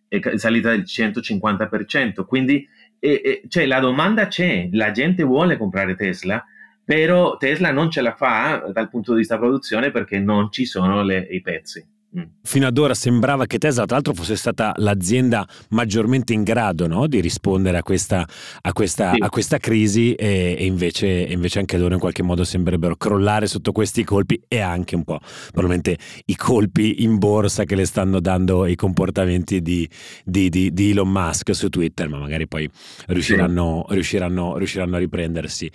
è 0.08 0.36
salita 0.36 0.70
del 0.70 0.82
150%. 0.82 2.24
Quindi 2.26 2.66
e, 2.98 3.22
e, 3.24 3.42
cioè, 3.48 3.66
la 3.66 3.80
domanda 3.80 4.26
c'è, 4.26 4.68
la 4.72 4.90
gente 4.90 5.22
vuole 5.22 5.56
comprare 5.56 5.94
Tesla, 5.94 6.44
però 6.84 7.36
Tesla 7.38 7.70
non 7.70 7.90
ce 7.90 8.02
la 8.02 8.14
fa 8.14 8.70
dal 8.72 8.90
punto 8.90 9.12
di 9.12 9.18
vista 9.18 9.38
produzione 9.38 9.90
perché 9.90 10.18
non 10.18 10.50
ci 10.50 10.66
sono 10.66 11.02
le, 11.02 11.26
i 11.30 11.40
pezzi. 11.40 11.86
Mm. 12.18 12.22
Fino 12.42 12.66
ad 12.66 12.76
ora 12.76 12.92
sembrava 12.92 13.46
che 13.46 13.58
Tesla, 13.58 13.84
tra 13.84 13.94
l'altro, 13.94 14.14
fosse 14.14 14.34
stata 14.34 14.72
l'azienda 14.78 15.46
maggiormente 15.68 16.32
in 16.32 16.42
grado 16.42 16.88
no, 16.88 17.06
di 17.06 17.20
rispondere 17.20 17.78
a 17.78 17.82
questa, 17.84 18.26
a 18.62 18.72
questa, 18.72 19.12
sì. 19.12 19.20
a 19.20 19.28
questa 19.28 19.58
crisi 19.58 20.14
e, 20.14 20.56
e 20.58 20.64
invece, 20.64 21.06
invece, 21.06 21.60
anche 21.60 21.78
loro 21.78 21.94
in 21.94 22.00
qualche 22.00 22.24
modo 22.24 22.42
sembrerebbero 22.42 22.96
crollare 22.96 23.46
sotto 23.46 23.70
questi 23.70 24.02
colpi 24.02 24.42
e 24.48 24.58
anche 24.58 24.96
un 24.96 25.04
po' 25.04 25.20
probabilmente 25.52 25.98
i 26.24 26.34
colpi 26.34 27.04
in 27.04 27.16
borsa 27.18 27.62
che 27.62 27.76
le 27.76 27.84
stanno 27.84 28.18
dando 28.18 28.66
i 28.66 28.74
comportamenti 28.74 29.62
di, 29.62 29.88
di, 30.24 30.48
di, 30.48 30.72
di 30.72 30.90
Elon 30.90 31.08
Musk 31.08 31.54
su 31.54 31.68
Twitter, 31.68 32.08
ma 32.08 32.18
magari 32.18 32.48
poi 32.48 32.68
riusciranno, 33.06 33.84
sì. 33.86 33.94
riusciranno, 33.94 34.56
riusciranno 34.56 34.96
a 34.96 34.98
riprendersi. 34.98 35.70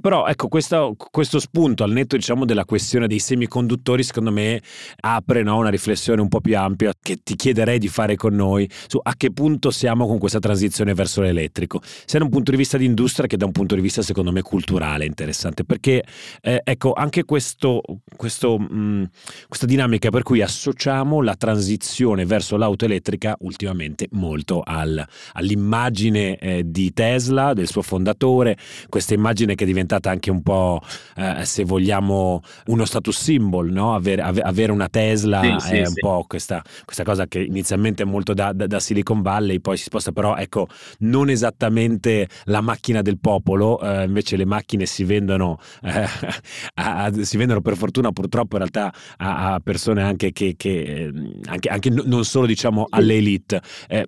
Però 0.00 0.26
ecco, 0.28 0.46
questo, 0.46 0.94
questo 1.10 1.40
spunto 1.40 1.82
al 1.82 1.90
netto 1.90 2.14
diciamo, 2.14 2.44
della 2.44 2.64
questione 2.64 3.08
dei 3.08 3.18
semiconduttori, 3.18 4.04
secondo 4.04 4.30
me 4.30 4.62
apre 5.00 5.42
no, 5.42 5.56
una 5.56 5.62
riflessione 5.62 5.78
riflessione 5.80 6.20
un 6.20 6.28
po' 6.28 6.42
più 6.42 6.56
ampia 6.58 6.92
che 7.00 7.20
ti 7.22 7.34
chiederei 7.34 7.78
di 7.78 7.88
fare 7.88 8.14
con 8.14 8.34
noi 8.34 8.68
su 8.86 9.00
a 9.02 9.14
che 9.16 9.32
punto 9.32 9.70
siamo 9.70 10.06
con 10.06 10.18
questa 10.18 10.38
transizione 10.38 10.92
verso 10.92 11.22
l'elettrico, 11.22 11.80
sia 11.82 12.18
da 12.18 12.26
un 12.26 12.30
punto 12.30 12.50
di 12.50 12.58
vista 12.58 12.76
di 12.76 12.84
industria 12.84 13.26
che 13.26 13.38
da 13.38 13.46
un 13.46 13.52
punto 13.52 13.74
di 13.74 13.80
vista 13.80 14.02
secondo 14.02 14.30
me 14.30 14.42
culturale 14.42 15.06
interessante, 15.06 15.64
perché 15.64 16.04
eh, 16.42 16.60
ecco 16.62 16.92
anche 16.92 17.24
questo, 17.24 17.80
questo, 18.14 18.58
mh, 18.58 18.74
mm, 18.74 19.04
questa 19.48 19.66
dinamica 19.66 20.10
per 20.10 20.22
cui 20.22 20.42
associamo 20.42 21.22
la 21.22 21.34
transizione 21.34 22.26
verso 22.26 22.56
l'auto 22.58 22.84
elettrica 22.84 23.36
ultimamente 23.40 24.08
molto 24.12 24.60
al, 24.62 25.02
all'immagine 25.32 26.36
eh, 26.36 26.62
di 26.66 26.92
Tesla, 26.92 27.54
del 27.54 27.68
suo 27.68 27.82
fondatore, 27.82 28.56
questa 28.88 29.14
immagine 29.14 29.54
che 29.54 29.64
è 29.64 29.66
diventata 29.66 30.10
anche 30.10 30.30
un 30.30 30.42
po', 30.42 30.80
eh, 31.16 31.44
se 31.44 31.64
vogliamo, 31.64 32.42
uno 32.66 32.84
status 32.84 33.18
symbol, 33.18 33.70
no? 33.70 33.94
avere, 33.94 34.22
avere 34.22 34.72
una 34.72 34.88
Tesla 34.88 35.40
sì, 35.58 35.69
sì, 35.70 35.76
è 35.76 35.86
un 35.86 35.94
po' 35.94 36.24
questa, 36.26 36.62
questa, 36.84 37.04
cosa 37.04 37.26
che 37.26 37.40
inizialmente 37.40 38.02
è 38.02 38.06
molto 38.06 38.34
da, 38.34 38.52
da, 38.52 38.66
da, 38.66 38.80
Silicon 38.80 39.22
Valley, 39.22 39.60
poi 39.60 39.76
si 39.76 39.84
sposta 39.84 40.12
però, 40.12 40.36
ecco, 40.36 40.68
non 41.00 41.30
esattamente 41.30 42.28
la 42.44 42.60
macchina 42.60 43.02
del 43.02 43.18
popolo, 43.18 43.80
eh, 43.80 44.04
invece 44.04 44.36
le 44.36 44.44
macchine 44.44 44.86
si 44.86 45.04
vendono, 45.04 45.58
eh, 45.82 46.06
a, 46.74 47.04
a, 47.04 47.22
si 47.22 47.36
vendono 47.36 47.60
per 47.60 47.76
fortuna 47.76 48.12
purtroppo 48.12 48.56
in 48.56 48.68
realtà 48.68 48.92
a, 49.16 49.54
a 49.54 49.60
persone 49.60 50.02
anche 50.02 50.32
che, 50.32 50.54
che 50.56 50.82
eh, 50.82 51.12
anche, 51.46 51.68
anche, 51.68 51.90
non 51.90 52.24
solo 52.24 52.46
diciamo 52.46 52.86
all'elite. 52.90 53.60
Eh, 53.88 54.06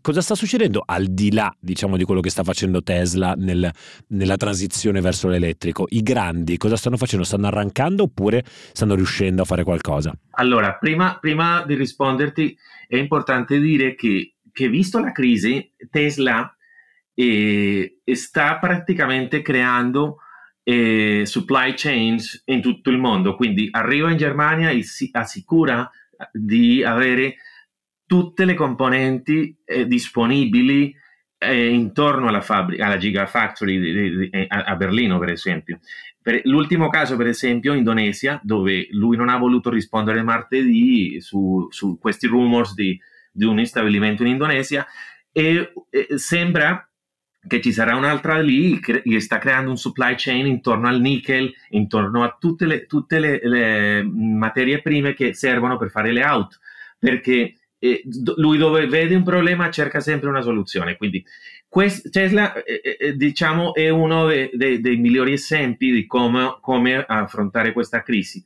cosa 0.00 0.20
sta 0.20 0.34
succedendo 0.34 0.82
al 0.84 1.06
di 1.06 1.32
là, 1.32 1.54
diciamo, 1.58 1.96
di 1.96 2.04
quello 2.04 2.20
che 2.20 2.30
sta 2.30 2.42
facendo 2.42 2.82
Tesla 2.82 3.34
nel, 3.36 3.70
nella 4.08 4.36
transizione 4.36 5.00
verso 5.00 5.28
l'elettrico? 5.28 5.86
I 5.88 6.02
grandi 6.02 6.56
cosa 6.56 6.76
stanno 6.76 6.96
facendo? 6.96 7.24
Stanno 7.24 7.46
arrancando 7.46 8.04
oppure 8.04 8.44
stanno 8.72 8.94
riuscendo 8.94 9.42
a 9.42 9.44
fare 9.44 9.64
qualcosa? 9.64 10.12
Allora, 10.32 10.74
prima, 10.74 11.18
prima 11.20 11.64
di 11.66 11.74
risponderti, 11.74 12.56
è 12.88 12.96
importante 12.96 13.58
dire 13.58 13.94
che, 13.94 14.34
che 14.52 14.68
visto 14.68 14.98
la 14.98 15.12
crisi, 15.12 15.72
Tesla 15.90 16.54
eh, 17.14 18.00
sta 18.12 18.58
praticamente 18.58 19.42
creando 19.42 20.18
eh, 20.64 21.22
supply 21.24 21.74
chains 21.76 22.42
in 22.46 22.60
tutto 22.60 22.90
il 22.90 22.98
mondo, 22.98 23.36
quindi 23.36 23.68
arriva 23.70 24.10
in 24.10 24.16
Germania 24.16 24.70
e 24.70 24.82
si 24.82 25.08
assicura 25.12 25.88
di 26.32 26.82
avere 26.82 27.36
tutte 28.06 28.44
le 28.44 28.54
componenti 28.54 29.56
eh, 29.64 29.86
disponibili 29.86 30.94
eh, 31.38 31.68
intorno 31.68 32.28
alla, 32.28 32.40
fabbrica, 32.40 32.86
alla 32.86 32.96
Gigafactory 32.96 33.78
di, 33.78 33.92
di, 33.92 34.16
di, 34.16 34.28
eh, 34.30 34.46
a, 34.48 34.74
Berlino, 34.76 35.18
per 35.18 35.30
esempio. 35.30 35.80
Per 36.20 36.40
l'ultimo 36.44 36.88
caso, 36.88 37.16
per 37.16 37.26
esempio, 37.26 37.74
Indonesia, 37.74 38.40
dove 38.42 38.88
lui 38.92 39.16
non 39.16 39.28
ha 39.28 39.36
voluto 39.36 39.68
rispondere 39.68 40.22
martedì 40.22 41.20
su, 41.20 41.66
su 41.70 41.98
questi 41.98 42.26
rumors 42.26 42.74
di, 42.74 42.98
un 43.40 43.58
instabillimento 43.58 44.22
in 44.22 44.28
Indonesia 44.28 44.86
e, 45.32 45.72
e 45.90 46.06
sembra 46.18 46.88
che 47.46 47.60
ci 47.60 47.72
sarà 47.72 47.94
un'altra 47.94 48.40
lì 48.40 48.80
che 48.80 49.02
sta 49.20 49.38
creando 49.38 49.70
un 49.70 49.76
supply 49.76 50.14
chain 50.16 50.46
intorno 50.46 50.88
al 50.88 51.00
nickel, 51.00 51.52
intorno 51.70 52.22
a 52.22 52.36
tutte 52.38 52.64
le, 52.64 52.86
tutte 52.86 53.18
le, 53.18 53.40
le 53.42 54.02
materie 54.02 54.80
prime 54.80 55.12
che 55.14 55.34
servono 55.34 55.76
per 55.76 55.90
fare 55.90 56.10
le 56.10 56.22
auto, 56.22 56.56
perché 56.98 57.54
eh, 57.84 58.02
lui 58.36 58.56
dove 58.56 58.86
vede 58.86 59.14
un 59.14 59.22
problema 59.22 59.70
cerca 59.70 60.00
sempre 60.00 60.30
una 60.30 60.40
soluzione. 60.40 60.96
Quindi 60.96 61.22
quest, 61.68 62.08
Tesla 62.08 62.54
eh, 62.62 62.80
eh, 62.82 62.96
eh 62.98 63.12
diciamo 63.14 63.74
è 63.74 63.90
uno 63.90 64.26
de, 64.26 64.50
de, 64.54 64.80
dei 64.80 64.96
migliori 64.96 65.34
esempi 65.34 65.92
di 65.92 66.06
come, 66.06 66.56
come, 66.60 67.04
affrontare 67.06 67.72
questa 67.72 68.02
crisi. 68.02 68.42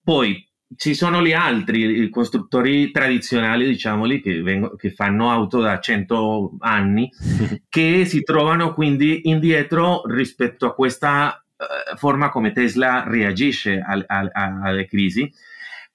Poi 0.00 0.48
ci 0.76 0.94
sono 0.94 1.22
gli 1.22 1.32
altri 1.32 2.02
i 2.02 2.08
costruttori 2.08 2.92
tradizionali, 2.92 3.66
diciamoli, 3.66 4.20
che, 4.20 4.40
vengo, 4.42 4.76
che 4.76 4.90
fanno 4.92 5.30
auto 5.30 5.60
da 5.60 5.80
100 5.80 6.56
anni, 6.60 7.10
che 7.68 8.04
si 8.04 8.22
trovano 8.22 8.74
quindi 8.74 9.28
indietro 9.28 10.02
rispetto 10.06 10.66
a 10.66 10.74
questa 10.74 11.44
uh, 11.56 11.96
forma 11.96 12.30
come 12.30 12.52
Tesla 12.52 13.04
reagisce 13.06 13.82
al, 13.84 14.04
al, 14.06 14.30
alle 14.32 14.86
crisi 14.86 15.30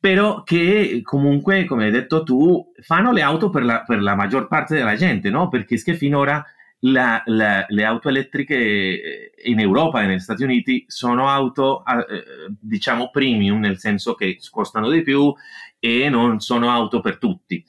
però 0.08 0.42
che 0.44 1.02
comunque, 1.04 1.66
come 1.66 1.84
hai 1.84 1.92
detto 1.92 2.24
tu, 2.24 2.72
fanno 2.80 3.12
le 3.12 3.22
auto 3.22 3.50
per 3.50 3.66
la, 3.66 3.84
per 3.86 4.02
la 4.02 4.16
maggior 4.16 4.48
parte 4.48 4.74
della 4.74 4.96
gente, 4.96 5.30
no? 5.30 5.50
Perché 5.50 5.76
finora 5.96 6.42
la, 6.80 7.22
la, 7.26 7.66
le 7.68 7.84
auto 7.84 8.08
elettriche 8.08 8.56
eh, 8.56 9.32
in 9.44 9.60
Europa 9.60 10.02
e 10.02 10.06
negli 10.06 10.20
Stati 10.20 10.44
Uniti 10.44 10.86
sono 10.88 11.28
auto, 11.28 11.84
eh, 11.84 12.24
diciamo, 12.58 13.10
premium, 13.10 13.60
nel 13.60 13.80
senso 13.80 14.16
che 14.16 14.38
costano 14.50 14.90
di 14.90 15.02
più 15.02 15.34
e 15.78 16.08
non 16.08 16.40
sono 16.40 16.72
auto 16.72 17.02
per 17.02 17.18
tutti. 17.18 17.62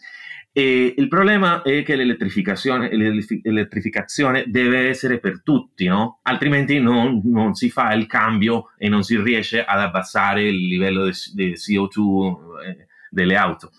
E 0.59 0.93
il 0.97 1.07
problema 1.07 1.63
è 1.63 1.85
che 1.85 1.95
l'elettrificazione, 1.95 2.91
l'elettrificazione 2.93 4.43
deve 4.49 4.89
essere 4.89 5.21
per 5.21 5.43
tutti, 5.45 5.87
no? 5.87 6.19
altrimenti 6.23 6.81
non, 6.81 7.21
non, 7.27 7.55
si 7.55 7.71
fa 7.71 7.93
il 7.93 8.07
cambio 8.07 8.73
e 8.77 8.89
non 8.89 9.05
si 9.05 9.17
riesce 9.23 9.65
ad 9.65 9.79
abbassare 9.79 10.49
il 10.49 10.67
livello 10.67 11.05
di 11.33 11.53
CO2 11.53 12.37
eh, 12.67 12.87
delle 13.09 13.37
auto. 13.37 13.71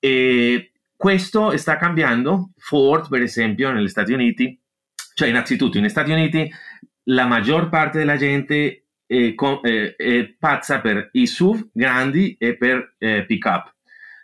E 0.00 0.72
questo 0.96 1.56
sta 1.56 1.76
cambiando. 1.76 2.50
Ford, 2.56 3.08
per 3.08 3.22
esempio, 3.22 3.70
negli 3.70 3.86
Stati 3.86 4.12
Uniti, 4.12 4.60
cioè 5.14 5.28
innanzitutto 5.28 5.78
negli 5.78 5.88
Stati 5.88 6.10
Uniti 6.10 6.52
la 7.04 7.26
maggior 7.26 7.68
parte 7.68 7.98
della 7.98 8.16
gente 8.16 8.86
è, 9.06 9.32
è, 9.32 9.94
è 9.96 10.34
pazza 10.36 10.80
per 10.80 11.08
i 11.12 11.24
SUV 11.24 11.68
grandi 11.72 12.34
e 12.36 12.56
per 12.56 12.96
eh, 12.98 13.24
pick-up 13.24 13.75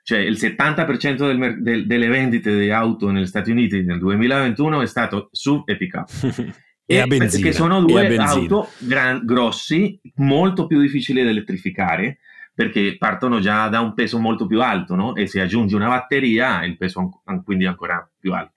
cioè 0.03 0.19
il 0.19 0.35
70% 0.35 1.17
del, 1.17 1.63
del, 1.63 1.87
delle 1.87 2.09
vendite 2.09 2.59
di 2.59 2.71
auto 2.71 3.11
negli 3.11 3.27
Stati 3.27 3.51
Uniti 3.51 3.83
nel 3.83 3.99
2021 3.99 4.83
è 4.83 4.87
stato 4.87 5.29
SUV 5.31 5.63
e 5.67 5.77
pick-up. 5.77 6.09
e, 6.85 6.97
e 6.97 7.01
a 7.01 7.07
benzina. 7.07 7.47
Che 7.47 7.53
sono 7.53 7.81
due 7.81 8.17
auto 8.17 8.69
gran, 8.79 9.25
grossi, 9.25 10.01
molto 10.17 10.67
più 10.67 10.81
difficili 10.81 11.23
da 11.23 11.31
elettrificare, 11.31 12.19
perché 12.53 12.97
partono 12.99 13.39
già 13.39 13.69
da 13.69 13.81
un 13.81 13.95
peso 13.95 14.19
molto 14.19 14.47
più 14.47 14.61
alto, 14.61 14.97
no? 14.97 15.15
E 15.15 15.27
se 15.27 15.41
aggiungi 15.41 15.75
una 15.75 15.89
batteria, 15.89 16.65
il 16.65 16.77
peso 16.77 17.23
è 17.25 17.43
quindi 17.45 17.67
ancora 17.67 18.09
più 18.19 18.33
alto. 18.35 18.55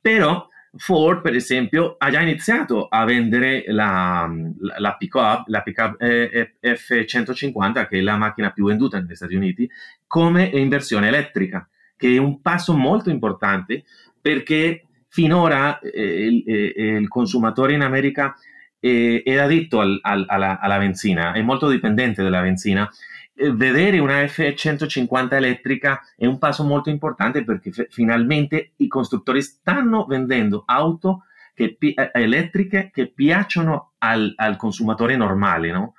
Però 0.00 0.46
Ford, 0.76 1.20
per 1.20 1.34
esempio, 1.34 1.96
ha 1.98 2.10
già 2.10 2.20
iniziato 2.20 2.86
a 2.86 3.04
vendere 3.04 3.64
la, 3.68 4.30
la, 4.58 4.74
la 4.78 4.96
pick-up, 4.96 5.46
la 5.46 5.62
pick-up 5.62 5.96
F-150, 5.98 7.88
che 7.88 7.98
è 7.98 8.00
la 8.00 8.16
macchina 8.16 8.50
più 8.50 8.66
venduta 8.66 8.98
negli 8.98 9.14
Stati 9.14 9.34
Uniti, 9.34 9.68
come 10.06 10.44
in 10.44 10.68
versione 10.68 11.08
elettrica, 11.08 11.68
che 11.96 12.14
è 12.14 12.18
un 12.18 12.40
passo 12.40 12.76
molto 12.76 13.10
importante 13.10 13.84
perché 14.20 14.84
finora 15.08 15.78
eh, 15.78 16.26
il, 16.26 16.42
eh, 16.46 16.96
il, 16.98 17.08
consumatore 17.08 17.74
in 17.74 17.82
America 17.82 18.34
eh, 18.80 19.22
è 19.24 19.36
additto 19.36 19.80
al, 19.80 19.98
al, 20.02 20.24
alla, 20.28 20.58
alla 20.58 20.78
benzina, 20.78 21.32
è 21.32 21.42
molto 21.42 21.68
dipendente 21.68 22.22
dalla 22.22 22.42
benzina 22.42 22.90
eh, 23.38 23.52
vedere 23.52 23.98
una 23.98 24.22
F150 24.22 25.34
elettrica 25.34 26.00
è 26.16 26.24
un 26.24 26.38
passo 26.38 26.64
molto 26.64 26.88
importante 26.88 27.44
perché 27.44 27.70
f- 27.70 27.86
finalmente 27.90 28.72
i 28.76 28.88
costruttori 28.88 29.42
stanno 29.42 30.06
vendendo 30.06 30.62
auto 30.64 31.24
che, 31.52 31.76
eh, 31.78 32.10
elettriche 32.14 32.90
che 32.90 33.08
piacciono 33.08 33.92
al, 33.98 34.32
al 34.36 34.56
consumatore 34.56 35.16
normale, 35.16 35.70
no? 35.70 35.94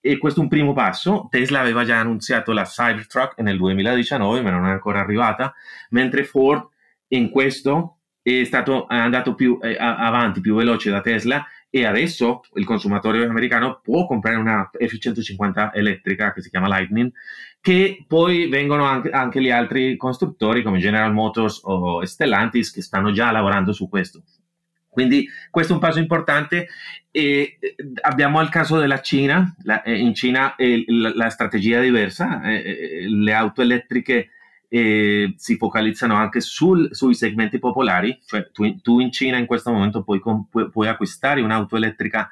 E 0.00 0.18
questo 0.18 0.40
è 0.40 0.42
un 0.42 0.48
primo 0.48 0.72
passo. 0.72 1.28
Tesla 1.30 1.60
aveva 1.60 1.84
già 1.84 1.98
annunciato 1.98 2.52
la 2.52 2.64
Cybertruck 2.64 3.38
nel 3.40 3.56
2019, 3.56 4.40
ma 4.42 4.50
non 4.50 4.66
è 4.66 4.70
ancora 4.70 5.00
arrivata, 5.00 5.54
mentre 5.90 6.24
Ford 6.24 6.68
in 7.08 7.30
questo 7.30 7.98
è, 8.22 8.44
stato, 8.44 8.88
è 8.88 8.96
andato 8.96 9.34
più 9.34 9.58
eh, 9.62 9.76
avanti, 9.78 10.40
più 10.40 10.54
veloce 10.54 10.90
da 10.90 11.00
Tesla 11.00 11.44
e 11.70 11.84
adesso 11.84 12.40
il 12.54 12.64
consumatore 12.64 13.26
americano 13.26 13.80
può 13.82 14.06
comprare 14.06 14.36
una 14.36 14.70
F-150 14.72 15.70
elettrica 15.74 16.32
che 16.32 16.40
si 16.40 16.48
chiama 16.48 16.68
Lightning, 16.68 17.12
che 17.60 18.04
poi 18.06 18.48
vengono 18.48 18.84
anche, 18.84 19.10
anche 19.10 19.42
gli 19.42 19.50
altri 19.50 19.96
costruttori 19.96 20.62
come 20.62 20.78
General 20.78 21.12
Motors 21.12 21.60
o 21.64 22.04
Stellantis 22.04 22.70
che 22.70 22.80
stanno 22.80 23.12
già 23.12 23.30
lavorando 23.30 23.72
su 23.72 23.88
questo. 23.88 24.22
Quindi 24.88 25.28
questo 25.50 25.72
è 25.72 25.74
un 25.76 25.80
passo 25.80 25.98
importante 25.98 26.68
e 27.10 27.58
abbiamo 28.02 28.40
il 28.40 28.48
caso 28.48 28.78
della 28.78 29.00
Cina, 29.00 29.54
la, 29.62 29.82
in 29.84 30.14
Cina 30.14 30.56
eh, 30.56 30.84
la, 30.88 31.12
la, 31.14 31.30
strategia 31.30 31.80
è 31.80 31.82
diversa, 31.82 32.42
eh, 32.42 33.06
le 33.06 33.32
auto 33.32 33.62
elettriche 33.62 34.30
eh, 34.68 35.34
si 35.36 35.56
focalizzano 35.56 36.14
anche 36.14 36.40
sul, 36.40 36.88
sui 36.94 37.14
segmenti 37.14 37.58
popolari, 37.58 38.18
cioè 38.26 38.50
tu, 38.50 38.80
tu, 38.80 39.00
in 39.00 39.10
Cina 39.10 39.36
in 39.36 39.46
questo 39.46 39.72
momento 39.72 40.02
puoi, 40.02 40.20
puoi 40.70 40.88
acquistare 40.88 41.40
un'auto 41.40 41.76
elettrica 41.76 42.28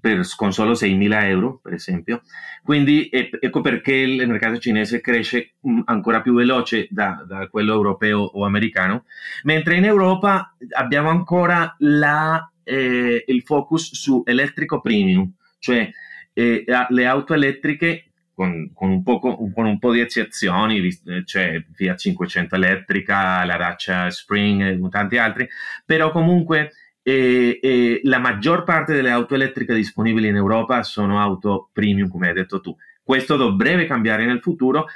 per, 0.00 0.22
con 0.36 0.52
solo 0.52 0.72
6.000 0.72 1.24
euro, 1.24 1.60
per 1.62 1.74
esempio. 1.74 2.22
Quindi 2.62 3.08
ecco 3.10 3.60
perché 3.60 3.92
il 3.92 4.26
mercato 4.26 4.58
cinese 4.58 5.00
cresce 5.00 5.52
mm, 5.68 5.80
ancora 5.84 6.22
più 6.22 6.34
veloce 6.34 6.86
da, 6.90 7.24
da, 7.26 7.48
quello 7.48 7.74
europeo 7.74 8.20
o 8.20 8.44
americano, 8.44 9.04
mentre 9.42 9.76
in 9.76 9.84
Europa 9.84 10.56
abbiamo 10.76 11.10
ancora 11.10 11.74
la, 11.80 12.50
eh, 12.62 13.24
il 13.26 13.42
focus 13.42 13.94
su 13.94 14.22
elettrico 14.24 14.80
premium, 14.80 15.30
cioè 15.58 15.90
eh, 16.32 16.64
le 16.88 17.06
auto 17.06 17.34
elettriche 17.34 18.06
con, 18.34 18.72
con, 18.74 18.90
un 18.90 19.02
con, 19.02 19.66
un 19.66 19.78
po', 19.78 19.92
di 19.92 20.00
eccezioni, 20.00 20.88
c'è 21.24 21.64
Fiat 21.72 21.98
500 21.98 22.56
elettrica, 22.56 23.44
la 23.44 23.56
Dacia 23.56 24.10
Spring 24.10 24.62
e 24.62 24.88
tanti 24.90 25.18
altri, 25.18 25.48
però 25.84 26.10
comunque 26.10 26.72
e, 27.04 27.60
e 27.62 28.00
la 28.04 28.18
maggior 28.18 28.64
parte 28.64 28.94
delle 28.94 29.10
auto 29.10 29.34
elettriche 29.34 29.74
disponibili 29.74 30.26
in 30.26 30.36
Europa 30.36 30.82
sono 30.82 31.20
auto 31.20 31.68
premium, 31.72 32.08
come 32.08 32.28
hai 32.28 32.34
detto 32.34 32.60
tu. 32.60 32.74
Questo 33.02 33.36
dovrebbe 33.36 33.84
cambiare 33.84 34.24
nel 34.24 34.40
futuro 34.40 34.86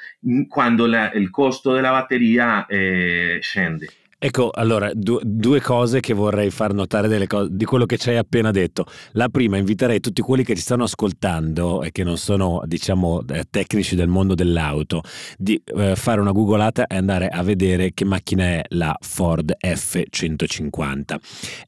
quando 0.48 0.86
la, 0.86 1.12
il 1.12 1.28
costo 1.28 1.74
della 1.74 1.90
batteria 1.90 2.64
eh, 2.66 3.38
scende. 3.42 3.88
Ecco, 4.20 4.50
allora, 4.52 4.90
du- 4.94 5.20
due 5.22 5.60
cose 5.60 6.00
che 6.00 6.12
vorrei 6.12 6.50
far 6.50 6.74
notare 6.74 7.24
co- 7.28 7.46
di 7.46 7.64
quello 7.64 7.86
che 7.86 7.98
ci 7.98 8.08
hai 8.08 8.16
appena 8.16 8.50
detto. 8.50 8.84
La 9.12 9.28
prima, 9.28 9.58
inviterei 9.58 10.00
tutti 10.00 10.22
quelli 10.22 10.42
che 10.42 10.56
ci 10.56 10.60
stanno 10.60 10.82
ascoltando 10.82 11.84
e 11.84 11.92
che 11.92 12.02
non 12.02 12.18
sono, 12.18 12.62
diciamo, 12.66 13.22
eh, 13.28 13.44
tecnici 13.48 13.94
del 13.94 14.08
mondo 14.08 14.34
dell'auto, 14.34 15.02
di 15.36 15.62
eh, 15.66 15.94
fare 15.94 16.20
una 16.20 16.32
googolata 16.32 16.88
e 16.88 16.96
andare 16.96 17.28
a 17.28 17.44
vedere 17.44 17.92
che 17.94 18.04
macchina 18.04 18.42
è 18.42 18.64
la 18.70 18.96
Ford 19.00 19.54
F150. 19.64 21.16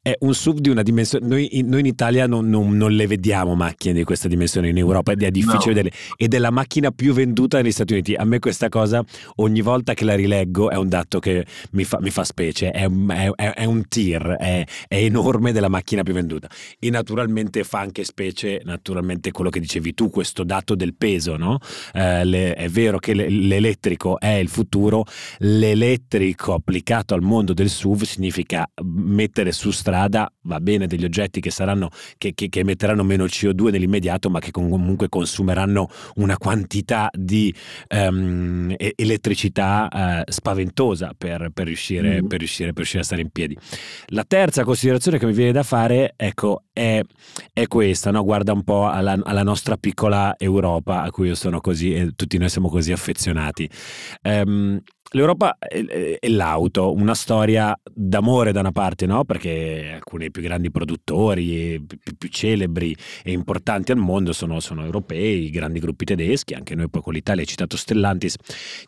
È 0.02 0.16
un 0.19 0.35
SUV 0.35 0.59
di 0.59 0.71
una 0.71 0.83
dimensione... 0.83 1.28
Noi 1.28 1.57
in, 1.57 1.69
noi 1.69 1.78
in 1.78 1.87
Italia 1.87 2.26
non, 2.26 2.49
non, 2.49 2.76
non, 2.76 2.90
le 2.90 3.07
vediamo 3.07 3.54
macchine 3.54 3.95
di 3.95 4.02
questa 4.02 4.26
dimensione 4.26 4.71
in 4.71 4.76
Europa 4.76 5.12
ed 5.12 5.23
è 5.23 5.30
difficile 5.30 5.69
no. 5.69 5.83
vedere. 5.83 5.95
Ed 6.16 6.35
è 6.35 6.38
la 6.38 6.50
macchina 6.50 6.90
più 6.90 7.12
venduta 7.12 7.59
negli 7.59 7.71
Stati 7.71 7.92
Uniti. 7.92 8.14
A 8.14 8.25
me 8.25 8.40
questa 8.40 8.69
cosa, 8.69 9.04
ogni 9.37 9.61
volta 9.61 9.95
che 9.95 10.04
la 10.04 10.16
rileggo, 10.16 10.69
è 10.69 10.75
un 10.75 10.88
dato 10.88 11.21
che 11.21 11.47
mi 11.71 11.85
fa, 11.85 12.00
mi 12.00 12.11
fa 12.11 12.25
specie 12.25 12.38
specie, 12.40 12.70
è, 12.70 12.88
è, 12.88 13.30
è 13.35 13.64
un 13.64 13.87
tir, 13.87 14.37
è, 14.38 14.64
è, 14.88 14.97
enorme 14.97 15.52
della 15.52 15.68
macchina 15.68 16.02
più 16.02 16.14
venduta. 16.14 16.49
E 16.78 16.88
naturalmente 16.88 17.64
fa 17.64 17.80
anche 17.80 18.04
specie, 18.04 18.62
naturalmente 18.64 19.30
quello 19.30 19.50
che 19.50 19.61
dicevi 19.61 19.92
tu, 19.92 20.09
questo 20.09 20.42
dato 20.42 20.75
del 20.75 20.94
peso, 20.94 21.37
no? 21.37 21.59
Eh, 21.92 22.25
le, 22.25 22.54
è 22.54 22.68
vero 22.68 22.99
che 22.99 23.12
l'elettrico 23.12 24.18
è 24.18 24.32
il 24.32 24.49
futuro, 24.49 25.04
l'elettrico 25.38 26.54
applicato 26.54 27.12
al 27.14 27.20
mondo 27.20 27.52
del 27.52 27.68
SUV 27.68 28.04
significa 28.04 28.68
mettere 28.82 29.52
su 29.52 29.70
strada, 29.70 30.32
va 30.42 30.61
bene, 30.61 30.87
degli 30.87 31.04
oggetti 31.04 31.40
che 31.40 31.50
saranno, 31.50 31.90
che, 32.16 32.32
che, 32.35 32.49
che 32.49 32.61
emetteranno 32.61 33.04
meno 33.04 33.25
CO2 33.25 33.70
nell'immediato, 33.70 34.30
ma 34.30 34.38
che 34.38 34.50
comunque 34.50 35.09
consumeranno 35.09 35.88
una 36.16 36.38
quantità 36.38 37.11
di 37.12 37.54
um, 37.90 38.75
elettricità 38.76 40.25
uh, 40.26 40.30
spaventosa 40.30 41.12
per, 41.16 41.50
per 41.52 41.66
riuscire, 41.66 42.23
mm 42.23 42.30
per 42.31 42.39
riuscire, 42.39 42.69
per 42.69 42.77
riuscire, 42.77 43.03
a 43.03 43.05
stare 43.05 43.23
in 43.23 43.31
piedi. 43.31 43.57
La 44.07 44.25
terza 44.25 44.63
considerazione 44.63 45.19
che 45.19 45.27
mi 45.27 45.33
viene 45.33 45.51
da 45.51 45.65
fare, 45.65 46.15
ecco, 46.17 46.65
è, 46.73 47.03
è 47.53 47.67
questa, 47.67 48.13
no? 48.13 48.23
guarda 48.23 48.53
un 48.53 48.63
po' 48.63 48.89
alla, 48.89 49.19
alla, 49.25 49.43
nostra 49.43 49.77
piccola 49.77 50.37
Europa 50.39 51.03
a 51.03 51.11
cui 51.11 51.27
io 51.27 51.35
sono 51.35 51.61
così 51.61 51.93
e 51.93 52.13
tutti 52.15 52.39
noi 52.39 52.49
siamo 52.49 52.69
così 52.69 52.93
affezionati. 52.93 53.69
Um, 54.23 54.81
L'Europa 55.12 55.59
e 55.59 56.19
l'auto, 56.29 56.93
una 56.93 57.14
storia 57.14 57.76
d'amore 57.93 58.52
da 58.52 58.61
una 58.61 58.71
parte, 58.71 59.07
no? 59.07 59.25
Perché 59.25 59.90
alcuni 59.95 60.21
dei 60.21 60.31
più 60.31 60.40
grandi 60.40 60.71
produttori, 60.71 61.85
più, 61.85 61.99
più 62.17 62.29
celebri 62.29 62.95
e 63.25 63.33
importanti 63.33 63.90
al 63.90 63.99
mondo 63.99 64.33
sono, 64.33 64.61
sono, 64.61 64.85
europei, 64.85 65.47
i 65.47 65.50
grandi 65.50 65.81
gruppi 65.81 66.05
tedeschi, 66.05 66.55
anche 66.55 66.76
noi 66.76 66.88
poi 66.88 67.02
con 67.02 67.12
l'Italia 67.12 67.45
citato 67.45 67.76
Stellantis, 67.76 68.37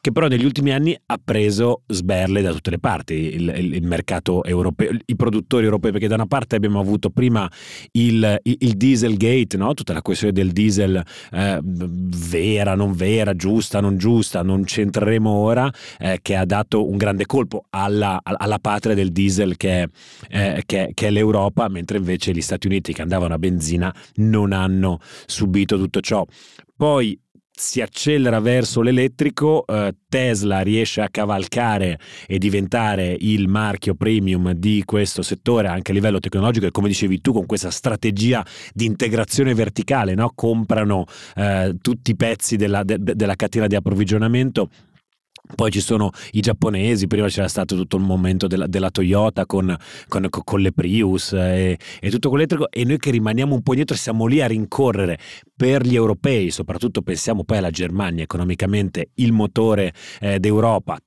che 0.00 0.12
però 0.12 0.28
negli 0.28 0.44
ultimi 0.44 0.70
anni 0.70 0.96
ha 1.06 1.18
preso 1.22 1.82
sberle 1.88 2.40
da 2.40 2.52
tutte 2.52 2.70
le 2.70 2.78
parti, 2.78 3.14
il, 3.14 3.52
il, 3.56 3.74
il 3.74 3.86
mercato 3.86 4.44
europeo, 4.44 4.90
i 5.04 5.16
produttori 5.16 5.64
europei, 5.64 5.90
perché 5.90 6.06
da 6.06 6.14
una 6.14 6.26
parte 6.26 6.54
abbiamo 6.54 6.78
avuto 6.78 7.10
prima 7.10 7.50
il, 7.92 8.38
il, 8.44 8.56
il 8.60 8.74
Dieselgate, 8.74 9.56
no? 9.56 9.74
Tutta 9.74 9.92
la 9.92 10.02
questione 10.02 10.32
del 10.32 10.52
diesel 10.52 11.02
eh, 11.32 11.58
vera, 11.62 12.76
non 12.76 12.92
vera, 12.92 13.34
giusta, 13.34 13.80
non 13.80 13.96
giusta, 13.96 14.42
non 14.42 14.62
c'entreremo 14.62 15.28
ora. 15.28 15.68
Eh, 15.98 16.11
eh, 16.12 16.18
che 16.22 16.36
ha 16.36 16.44
dato 16.44 16.88
un 16.88 16.96
grande 16.96 17.26
colpo 17.26 17.64
alla, 17.70 18.20
alla 18.22 18.58
patria 18.58 18.94
del 18.94 19.12
diesel 19.12 19.56
che 19.56 19.82
è, 19.82 19.88
eh, 20.28 20.62
che, 20.66 20.90
che 20.94 21.06
è, 21.08 21.10
l'Europa, 21.10 21.68
mentre 21.68 21.98
invece 21.98 22.32
gli 22.32 22.40
Stati 22.40 22.66
Uniti 22.66 22.92
che 22.92 23.02
andavano 23.02 23.34
a 23.34 23.38
benzina 23.38 23.94
non 24.16 24.52
hanno 24.52 24.98
subito 25.26 25.76
tutto 25.76 26.00
ciò. 26.00 26.24
Poi 26.76 27.18
si 27.54 27.80
accelera 27.80 28.40
verso 28.40 28.80
l'elettrico, 28.80 29.64
eh, 29.66 29.94
Tesla 30.08 30.60
riesce 30.60 31.02
a 31.02 31.08
cavalcare 31.10 31.98
e 32.26 32.38
diventare 32.38 33.14
il 33.20 33.46
marchio 33.46 33.94
premium 33.94 34.52
di 34.52 34.82
questo 34.84 35.22
settore 35.22 35.68
anche 35.68 35.90
a 35.90 35.94
livello 35.94 36.18
tecnologico 36.18 36.66
e 36.66 36.70
come 36.70 36.88
dicevi 36.88 37.20
tu 37.20 37.32
con 37.32 37.46
questa 37.46 37.70
strategia 37.70 38.44
di 38.72 38.86
integrazione 38.86 39.54
verticale, 39.54 40.14
no? 40.14 40.32
comprano 40.34 41.04
eh, 41.36 41.76
tutti 41.80 42.12
i 42.12 42.16
pezzi 42.16 42.56
della, 42.56 42.82
de, 42.82 42.96
della 42.98 43.36
catena 43.36 43.66
di 43.66 43.76
approvvigionamento 43.76 44.68
poi 45.54 45.70
ci 45.70 45.80
sono 45.80 46.10
i 46.32 46.40
giapponesi, 46.40 47.06
prima 47.06 47.26
c'era 47.26 47.48
stato 47.48 47.76
tutto 47.76 47.96
il 47.96 48.02
momento 48.02 48.46
della, 48.46 48.66
della 48.66 48.90
Toyota 48.90 49.44
con, 49.44 49.76
con, 50.08 50.28
con, 50.30 50.60
le 50.60 50.72
Prius 50.72 51.32
e, 51.32 51.78
e 52.00 52.10
tutto 52.10 52.28
quell'elettrico 52.28 52.70
e 52.70 52.84
noi 52.84 52.96
che 52.96 53.10
rimaniamo 53.10 53.54
un 53.54 53.62
po' 53.62 53.72
indietro 53.72 53.96
siamo 53.96 54.26
lì 54.26 54.40
a 54.40 54.46
rincorrere. 54.46 55.18
Per 55.54 55.86
gli 55.86 55.94
europei, 55.94 56.50
soprattutto 56.50 57.02
pensiamo 57.02 57.44
poi 57.44 57.58
alla 57.58 57.70
Germania, 57.70 58.22
economicamente 58.22 59.10
il 59.14 59.32
motore 59.32 59.92
eh, 60.20 60.38
d'Europa, 60.38 60.98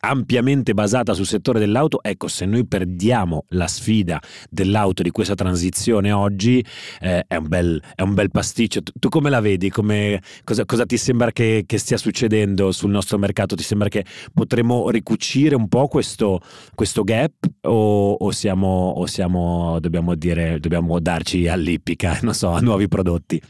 ampiamente 0.00 0.72
basata 0.72 1.12
sul 1.12 1.26
settore 1.26 1.58
dell'auto, 1.58 2.02
ecco 2.02 2.28
se 2.28 2.46
noi 2.46 2.66
perdiamo 2.66 3.44
la 3.48 3.66
sfida 3.66 4.20
dell'auto 4.48 5.02
di 5.02 5.10
questa 5.10 5.34
transizione 5.34 6.12
oggi 6.12 6.64
eh, 7.00 7.24
è, 7.26 7.36
un 7.36 7.48
bel, 7.48 7.82
è, 7.94 8.02
un 8.02 8.14
bel, 8.14 8.30
pasticcio. 8.30 8.82
Tu, 8.82 8.92
tu 8.98 9.08
come 9.08 9.30
la 9.30 9.40
vedi? 9.40 9.70
Come, 9.70 10.22
cosa, 10.44 10.64
cosa, 10.64 10.86
ti 10.86 10.96
sembra 10.96 11.30
che, 11.30 11.64
che, 11.66 11.78
stia 11.78 11.96
succedendo 11.96 12.72
sul 12.72 12.90
nostro 12.90 13.18
mercato? 13.18 13.54
Ti 13.54 13.62
sembra 13.62 13.88
che 13.88 14.04
potremo 14.32 14.88
ricucire 14.90 15.54
un 15.54 15.68
po' 15.68 15.88
questo, 15.88 16.40
questo 16.74 17.04
gap 17.04 17.32
o, 17.62 18.12
o, 18.12 18.30
siamo, 18.30 18.94
o 18.96 19.06
siamo, 19.06 19.78
dobbiamo 19.80 20.14
dire, 20.14 20.58
dobbiamo 20.58 20.98
darci 21.00 21.48
all'ippica, 21.48 22.18
non 22.22 22.34
so, 22.34 22.50
a 22.50 22.60
nuovi 22.60 22.88
prodotti? 22.88 23.40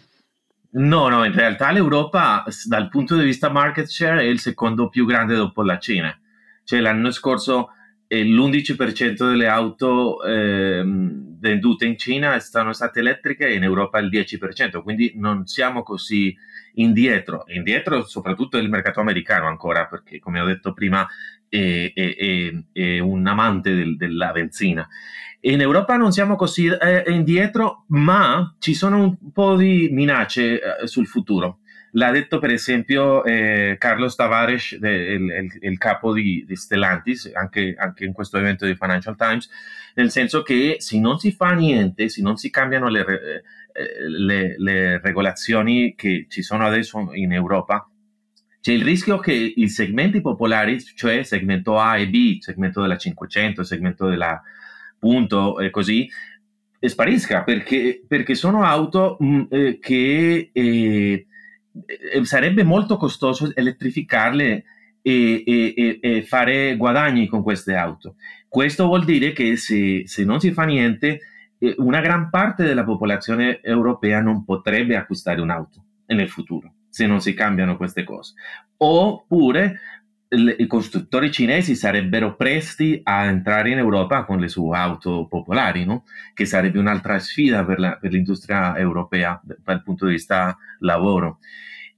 No, 0.77 1.09
no, 1.09 1.25
in 1.25 1.33
realtà 1.33 1.71
l'Europa 1.71 2.45
dal 2.67 2.89
punto 2.89 3.17
di 3.17 3.25
vista 3.25 3.49
market 3.49 3.87
share 3.87 4.21
è 4.21 4.25
il 4.25 4.39
secondo 4.39 4.89
più 4.91 5.07
grande 5.07 5.35
dopo 5.35 5.63
la 5.63 5.79
Cina. 5.79 6.19
Cioè 6.65 6.81
l'anno 6.81 7.11
scorso 7.13 7.71
eh, 8.07 8.23
l'11% 8.25 9.27
delle 9.27 9.47
auto 9.47 10.23
eh, 10.23 10.83
vendute 10.85 11.87
in 11.87 11.97
Cina 11.97 12.39
sono 12.41 12.75
state 12.75 13.01
elettriche 13.01 13.47
e 13.47 13.55
in 13.55 13.63
Europa 13.63 13.99
il 13.99 14.11
10%, 14.11 14.83
quindi 14.83 15.13
non 15.17 15.47
siamo 15.47 15.83
così 15.83 16.37
indietro. 16.75 17.45
Indietro 17.49 18.05
soprattutto 18.05 18.59
il 18.59 18.69
mercato 18.69 19.01
americano 19.01 19.47
ancora, 19.47 19.87
perché 19.87 20.19
come 20.19 20.41
ho 20.41 20.47
detto 20.47 20.75
prima 20.75 21.07
è, 21.49 21.91
è, 21.95 22.17
è, 22.17 22.53
è 22.73 22.99
un 22.99 23.27
amante 23.27 23.75
del, 23.75 23.97
della 23.97 24.31
benzina. 24.31 24.87
In 25.47 25.61
Europa 25.61 25.97
non 25.97 26.11
siamo 26.11 26.35
così 26.35 26.67
eh, 26.67 27.05
indietro, 27.07 27.85
ma 27.89 28.57
ci 28.59 28.75
sono 28.75 29.01
un 29.01 29.31
po' 29.33 29.55
di 29.55 29.89
minacce 29.93 30.61
eh, 30.61 30.87
sul 30.89 31.07
futuro. 31.07 31.61
L'ha 31.93 32.11
detto 32.11 32.41
per 32.41 32.51
esempio 32.51 33.23
eh, 33.23 33.77
Carlos 33.79 34.17
Tavares, 34.17 34.77
de, 34.77 34.91
il, 34.91 35.23
il, 35.23 35.59
il, 35.61 35.79
capo 35.79 36.13
di, 36.13 36.45
di 36.45 36.57
Stellantis, 36.57 37.31
anche, 37.33 37.77
anche, 37.79 38.05
in 38.05 38.13
questo 38.13 38.39
evento 38.39 38.67
di 38.67 38.75
Financial 38.75 39.15
Times, 39.17 39.49
nel 39.95 40.11
senso 40.11 40.43
che 40.43 40.77
se 40.81 40.99
non 40.99 41.21
si 41.21 41.31
fa 41.31 41.53
niente, 41.53 42.09
se 42.09 42.23
non 42.23 42.37
si 42.37 42.51
cambiano 42.51 42.89
le, 42.89 43.05
eh, 43.07 44.09
le, 44.09 44.57
le 44.59 45.01
regolazioni 45.01 45.95
che 45.95 46.27
ci 46.29 46.43
sono 46.43 46.67
adesso 46.67 47.11
in 47.13 47.33
Europa, 47.33 47.89
c'è 48.61 48.73
il 48.73 48.83
rischio 48.83 49.21
che 49.21 49.33
i 49.33 49.69
segmenti 49.69 50.21
popolari, 50.21 50.83
cioè 50.83 51.23
segmento 51.23 51.79
A 51.79 51.99
e 51.99 52.09
B, 52.09 52.41
segmento 52.41 52.81
della 52.81 52.97
500, 52.97 53.63
segmento 53.63 54.09
della 54.09 54.43
punto 54.99 55.59
e 55.61 55.71
così, 55.71 56.09
sparisca 56.81 57.43
perché, 57.43 58.05
perché 58.07 58.35
sono 58.35 58.63
auto 58.63 59.17
mh, 59.19 59.27
mm, 59.27 59.43
eh, 59.49 59.79
che 59.81 60.51
eh, 60.53 61.27
eh, 61.87 62.25
sarebbe 62.25 62.63
molto 62.63 62.97
costoso 62.97 63.51
elettrificarle 63.55 64.65
e, 65.03 65.45
e, 65.47 65.99
e, 66.01 66.23
fare 66.23 66.77
guadagni 66.77 67.27
con 67.27 67.43
queste 67.43 67.75
auto. 67.75 68.17
Questo 68.49 68.87
vuol 68.87 69.05
dire 69.05 69.33
che 69.33 69.57
se, 69.57 70.03
se 70.07 70.25
non 70.25 70.41
si 70.41 70.53
fa 70.53 70.65
niente, 70.65 71.21
eh, 71.59 71.75
una 71.79 72.01
gran 72.01 72.31
parte 72.31 72.65
della 72.65 72.85
popolazione 72.85 73.61
europea 73.63 74.21
non 74.21 74.45
potrebbe 74.45 74.97
acquistare 74.97 75.41
un'auto 75.41 75.85
nel 76.07 76.29
futuro 76.29 76.73
se 76.97 77.07
non 77.07 77.21
si 77.21 77.35
cambiano 77.35 77.77
queste 77.77 78.05
cose. 78.05 78.33
Oppure 78.79 79.81
i 80.29 80.67
costruttori 80.67 81.31
cinesi 81.31 81.77
sarebbero 81.77 82.35
presti 82.35 83.01
a 83.05 83.27
entrare 83.27 83.71
in 83.71 83.79
Europa 83.79 84.25
con 84.25 84.41
le 84.41 84.49
sue 84.49 84.77
auto 84.77 85.27
popolari, 85.29 85.85
no? 85.85 86.05
che 86.35 86.47
sarebbe 86.47 86.79
un'altra 86.79 87.19
sfida 87.21 87.65
per, 87.65 87.79
la, 87.79 87.97
per, 87.97 88.11
l'industria 88.11 88.77
europea 88.77 89.41
dal 89.43 89.83
punto 89.83 90.07
di 90.07 90.13
vista 90.13 90.57
lavoro. 90.81 91.39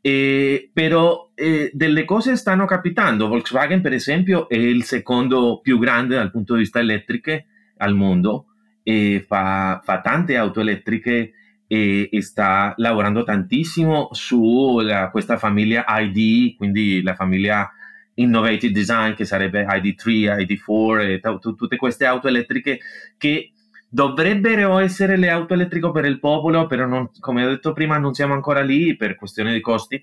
E, 0.01 0.71
però 0.73 1.31
eh, 1.35 1.71
delle 1.73 2.05
cose 2.05 2.37
stanno 2.37 2.67
capitando. 2.67 3.29
Volkswagen, 3.29 3.81
per 3.81 3.95
esempio, 3.95 4.49
è 4.49 4.57
il 4.57 4.85
secondo 4.85 5.61
più 5.62 5.79
grande 5.79 6.17
dal 6.17 6.31
punto 6.31 6.55
di 6.55 6.61
vista 6.61 6.81
elettriche 6.81 7.47
al 7.79 7.95
mondo 7.95 8.47
e 8.83 9.25
fa, 9.27 9.81
fa 9.83 10.01
tante 10.01 10.37
auto 10.37 10.61
elettriche 10.61 11.33
e, 11.67 12.09
e, 12.11 12.23
sta 12.23 12.75
lavorando 12.77 13.25
tantissimo 13.25 14.09
su 14.12 14.81
la, 14.81 15.11
questa 15.11 15.38
famiglia 15.38 15.85
ID, 15.87 16.57
quindi 16.57 17.03
la 17.03 17.14
famiglia 17.14 17.71
Innovative 18.19 18.73
Design 18.73 19.15
che 19.15 19.25
sarebbe 19.25 19.65
ID3, 19.65 20.47
ID4 20.47 21.01
e 21.01 21.21
t- 21.21 21.57
tutte 21.57 21.77
queste 21.77 22.05
auto 22.05 22.29
elettriche 22.29 22.79
che 23.17 23.53
dovrebbero 23.89 24.79
essere 24.79 25.17
le 25.17 25.31
auto 25.31 25.55
elettriche 25.55 25.91
per 25.91 26.05
il 26.05 26.19
popolo, 26.19 26.67
però 26.67 26.87
non, 26.87 27.11
come 27.21 27.45
ho 27.45 27.49
detto 27.49 27.73
prima 27.73 27.99
non 27.99 28.15
siamo 28.15 28.35
ancora 28.35 28.61
lì 28.61 28.97
per 28.97 29.15
questione 29.15 29.53
di 29.53 29.61
costi. 29.61 30.03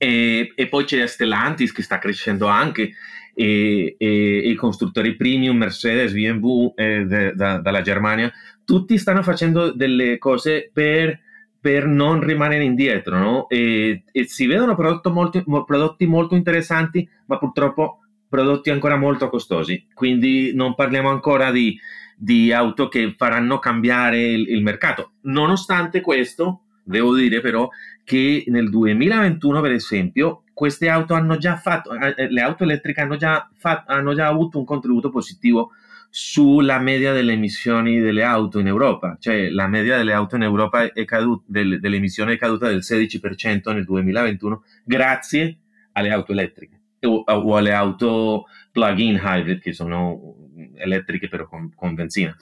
E, 0.00 0.52
e 0.54 0.68
poi 0.68 0.84
c'è 0.84 1.06
Stellantis 1.06 1.72
che 1.72 1.82
sta 1.82 1.98
crescendo 1.98 2.46
anche 2.46 2.92
e, 3.34 3.94
e, 3.98 4.38
i 4.50 4.54
costruttori 4.54 5.16
premium, 5.16 5.56
Mercedes, 5.56 6.12
BMW 6.12 6.72
eh, 6.76 7.04
de, 7.04 7.32
da, 7.34 7.58
dalla 7.58 7.82
Germania, 7.82 8.32
tutti 8.64 8.98
stanno 8.98 9.22
facendo 9.22 9.72
delle 9.72 10.18
cose 10.18 10.70
per, 10.72 11.18
per 11.60 11.86
non 11.86 12.20
rimanere 12.20 12.64
indietro, 12.64 13.18
no? 13.18 13.48
E, 13.48 14.04
e 14.10 14.24
si 14.26 14.46
vedono 14.46 14.74
prodotti 14.74 15.10
molto, 15.10 15.64
prodotti 15.64 16.06
molto 16.06 16.34
interessanti, 16.34 17.08
ma 17.26 17.38
purtroppo 17.38 18.00
prodotti 18.28 18.70
ancora 18.70 18.96
molto 18.96 19.28
costosi. 19.28 19.86
Quindi 19.92 20.52
non 20.54 20.74
parliamo 20.74 21.08
ancora 21.08 21.50
di, 21.50 21.78
di 22.16 22.52
auto 22.52 22.88
che 22.88 23.14
faranno 23.16 23.58
cambiare 23.58 24.22
il, 24.22 24.48
il 24.48 24.62
mercato. 24.62 25.12
Nonostante 25.22 26.00
questo, 26.00 26.62
devo 26.84 27.14
dire 27.14 27.40
però 27.40 27.68
che 28.04 28.44
nel 28.48 28.70
2021, 28.70 29.60
per 29.60 29.72
esempio, 29.72 30.44
queste 30.54 30.88
auto 30.88 31.14
hanno 31.14 31.36
già 31.36 31.56
fatto, 31.56 31.92
eh, 31.92 32.14
eh, 32.16 32.30
le 32.30 32.40
auto 32.40 32.64
elettriche 32.64 33.00
hanno 33.00 33.16
già, 33.16 33.48
fatto, 33.56 33.92
hanno 33.92 34.14
già 34.14 34.26
avuto 34.26 34.58
un 34.58 34.64
contributo 34.64 35.10
positivo 35.10 35.72
sulla 36.10 36.78
media 36.78 37.12
delle 37.12 37.32
emissioni 37.32 38.00
delle 38.00 38.22
auto 38.22 38.58
in 38.58 38.66
Europa, 38.66 39.16
cioè 39.20 39.50
la 39.50 39.66
media 39.66 39.96
delle 39.96 40.12
auto 40.12 40.36
in 40.36 40.42
Europa 40.42 40.92
è 40.92 41.04
caduta, 41.04 41.44
del, 41.46 41.80
delle 41.80 41.96
è 41.98 42.36
caduta 42.38 42.68
del 42.68 42.80
16% 42.82 43.72
nel 43.72 43.84
2021 43.84 44.62
grazie 44.84 45.58
alle 45.92 46.10
auto 46.10 46.32
elettriche. 46.32 46.76
O, 47.02 47.22
o 47.24 47.56
alle 47.56 47.72
auto 47.72 48.46
plug-in 48.72 49.20
hybrid 49.22 49.60
che 49.60 49.72
sono 49.72 50.34
elettriche 50.74 51.28
però 51.28 51.46
con, 51.46 51.72
con 51.74 51.94
benzina. 51.94 52.34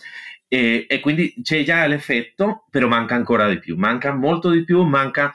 E, 0.49 0.87
e, 0.89 1.01
quindi 1.01 1.35
c'è 1.43 1.63
già 1.63 1.87
l'effetto, 1.87 2.65
però 2.71 2.89
manca 2.89 3.15
ancora 3.17 3.49
di 3.49 3.59
più, 3.59 3.77
manca 3.77 4.15
molto 4.15 4.51
di 4.51 4.65
più, 4.65 4.83
manca 4.83 5.35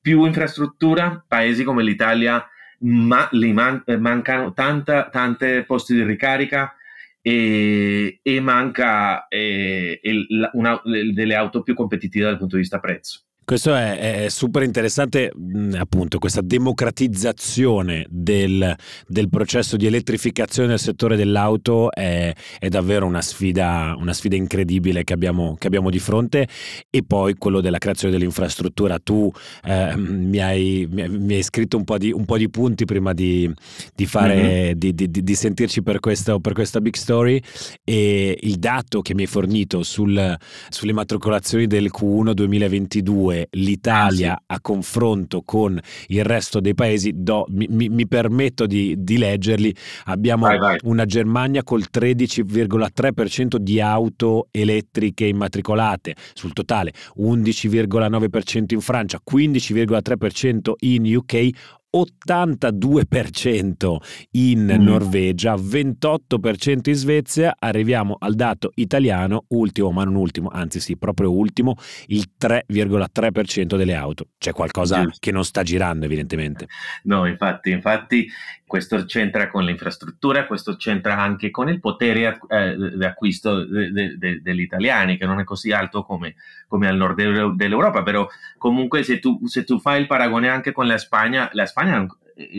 più 0.00 0.24
infrastruttura, 0.24 1.24
paesi 1.26 1.64
come 1.64 1.82
l'Italia 1.82 2.46
ma 2.82 3.28
man- 3.32 3.82
mancano 3.98 4.52
tanta, 4.52 5.08
tante 5.10 5.64
posti 5.64 5.94
di 5.94 6.02
ricarica 6.02 6.74
e, 7.22 8.20
e 8.22 8.40
manca 8.40 9.28
eh, 9.28 10.00
il, 10.02 10.50
una, 10.52 10.80
delle 10.84 11.34
auto 11.34 11.62
più 11.62 11.74
competitive 11.74 12.26
dal 12.26 12.38
punto 12.38 12.56
di 12.56 12.62
vista 12.62 12.80
prezzo. 12.80 13.24
Questo 13.50 13.74
è, 13.74 14.22
è 14.22 14.28
super 14.28 14.62
interessante, 14.62 15.32
appunto, 15.76 16.20
questa 16.20 16.40
democratizzazione 16.40 18.06
del, 18.08 18.76
del, 19.08 19.28
processo 19.28 19.76
di 19.76 19.86
elettrificazione 19.86 20.68
del 20.68 20.78
settore 20.78 21.16
dell'auto 21.16 21.90
è, 21.90 22.32
è 22.60 22.68
davvero 22.68 23.06
una 23.06 23.20
sfida, 23.20 23.96
una 23.98 24.12
sfida 24.12 24.36
incredibile 24.36 25.02
che 25.02 25.14
abbiamo, 25.14 25.56
che 25.58 25.66
abbiamo, 25.66 25.90
di 25.90 25.98
fronte 25.98 26.46
e 26.88 27.02
poi 27.04 27.34
quello 27.34 27.60
della 27.60 27.78
creazione 27.78 28.16
dell'infrastruttura. 28.16 29.00
Tu 29.00 29.28
eh, 29.64 29.96
mi, 29.96 30.38
hai, 30.38 30.86
mi, 30.88 31.34
hai, 31.34 31.42
scritto 31.42 31.76
un 31.76 31.82
po' 31.82 31.98
di, 31.98 32.12
un 32.12 32.26
po 32.26 32.38
di 32.38 32.48
punti 32.48 32.84
prima 32.84 33.12
di, 33.12 33.52
di, 33.96 34.06
fare, 34.06 34.76
mm-hmm. 34.76 34.94
di, 34.94 35.10
di 35.10 35.34
sentirci 35.34 35.82
per, 35.82 35.98
questo, 35.98 36.38
per 36.38 36.52
questa 36.52 36.80
big 36.80 36.94
story 36.94 37.42
e 37.82 38.38
il 38.42 38.58
dato 38.60 39.02
che 39.02 39.12
mi 39.12 39.22
hai 39.22 39.26
fornito 39.26 39.82
sul, 39.82 40.36
sulle 40.68 40.92
matricolazioni 40.92 41.66
del 41.66 41.90
Q1 41.92 42.30
2022 42.30 43.39
l'Italia 43.52 44.36
sì. 44.38 44.44
a 44.46 44.60
confronto 44.60 45.42
con 45.42 45.78
il 46.08 46.24
resto 46.24 46.60
dei 46.60 46.74
paesi, 46.74 47.12
do, 47.14 47.46
mi, 47.48 47.66
mi, 47.68 47.88
mi, 47.88 48.06
permetto 48.06 48.66
di, 48.66 48.94
di, 48.98 49.18
leggerli, 49.18 49.74
abbiamo 50.04 50.46
vai, 50.46 50.58
vai. 50.58 50.78
una 50.82 51.04
Germania 51.04 51.62
col 51.62 51.84
13,3% 51.92 53.56
di 53.56 53.80
auto 53.80 54.48
elettriche 54.50 55.26
immatricolate 55.26 56.14
sul 56.34 56.52
totale, 56.52 56.92
11,9% 57.18 58.64
in 58.68 58.80
Francia, 58.80 59.20
15,3% 59.28 60.72
in 60.80 61.16
UK, 61.16 61.48
82% 61.96 63.96
in 64.32 64.64
mm. 64.64 64.82
Norvegia, 64.82 65.54
28% 65.54 66.88
in 66.88 66.94
Svezia, 66.94 67.56
arriviamo 67.58 68.16
al 68.18 68.34
dato 68.34 68.70
italiano, 68.74 69.44
ultimo 69.48 69.90
ma 69.90 70.04
non 70.04 70.14
ultimo, 70.14 70.48
anzi 70.48 70.80
sì, 70.80 70.96
proprio 70.96 71.32
ultimo, 71.32 71.74
il 72.06 72.30
3,3% 72.40 73.76
delle 73.76 73.94
auto. 73.94 74.28
C'è 74.38 74.52
qualcosa 74.52 75.02
Giusto. 75.02 75.18
che 75.20 75.32
non 75.32 75.44
sta 75.44 75.62
girando 75.62 76.04
evidentemente. 76.04 76.68
No, 77.04 77.26
infatti, 77.26 77.70
infatti 77.70 78.28
questo 78.70 79.04
c'entra 79.04 79.50
con 79.50 79.64
l'infrastruttura, 79.64 80.46
questo 80.46 80.76
c'entra 80.76 81.18
anche 81.18 81.50
con 81.50 81.68
il 81.68 81.80
potere 81.80 82.38
eh, 82.46 82.76
di 82.76 83.04
acquisto 83.04 83.64
de, 83.64 83.90
de, 83.90 84.16
de, 84.16 84.40
degli 84.40 84.60
italiani, 84.60 85.16
che 85.16 85.26
non 85.26 85.40
è 85.40 85.44
così 85.44 85.72
alto 85.72 86.04
come, 86.04 86.36
come 86.68 86.86
al 86.86 86.94
nord 86.94 87.16
dell'Europa, 87.56 88.04
però 88.04 88.28
comunque 88.58 89.02
se 89.02 89.18
tu, 89.18 89.44
se 89.48 89.64
tu 89.64 89.80
fai 89.80 90.00
il 90.00 90.06
paragone 90.06 90.48
anche 90.48 90.70
con 90.70 90.86
la 90.86 90.98
Spagna, 90.98 91.50
la 91.54 91.66
Spagna 91.66 91.79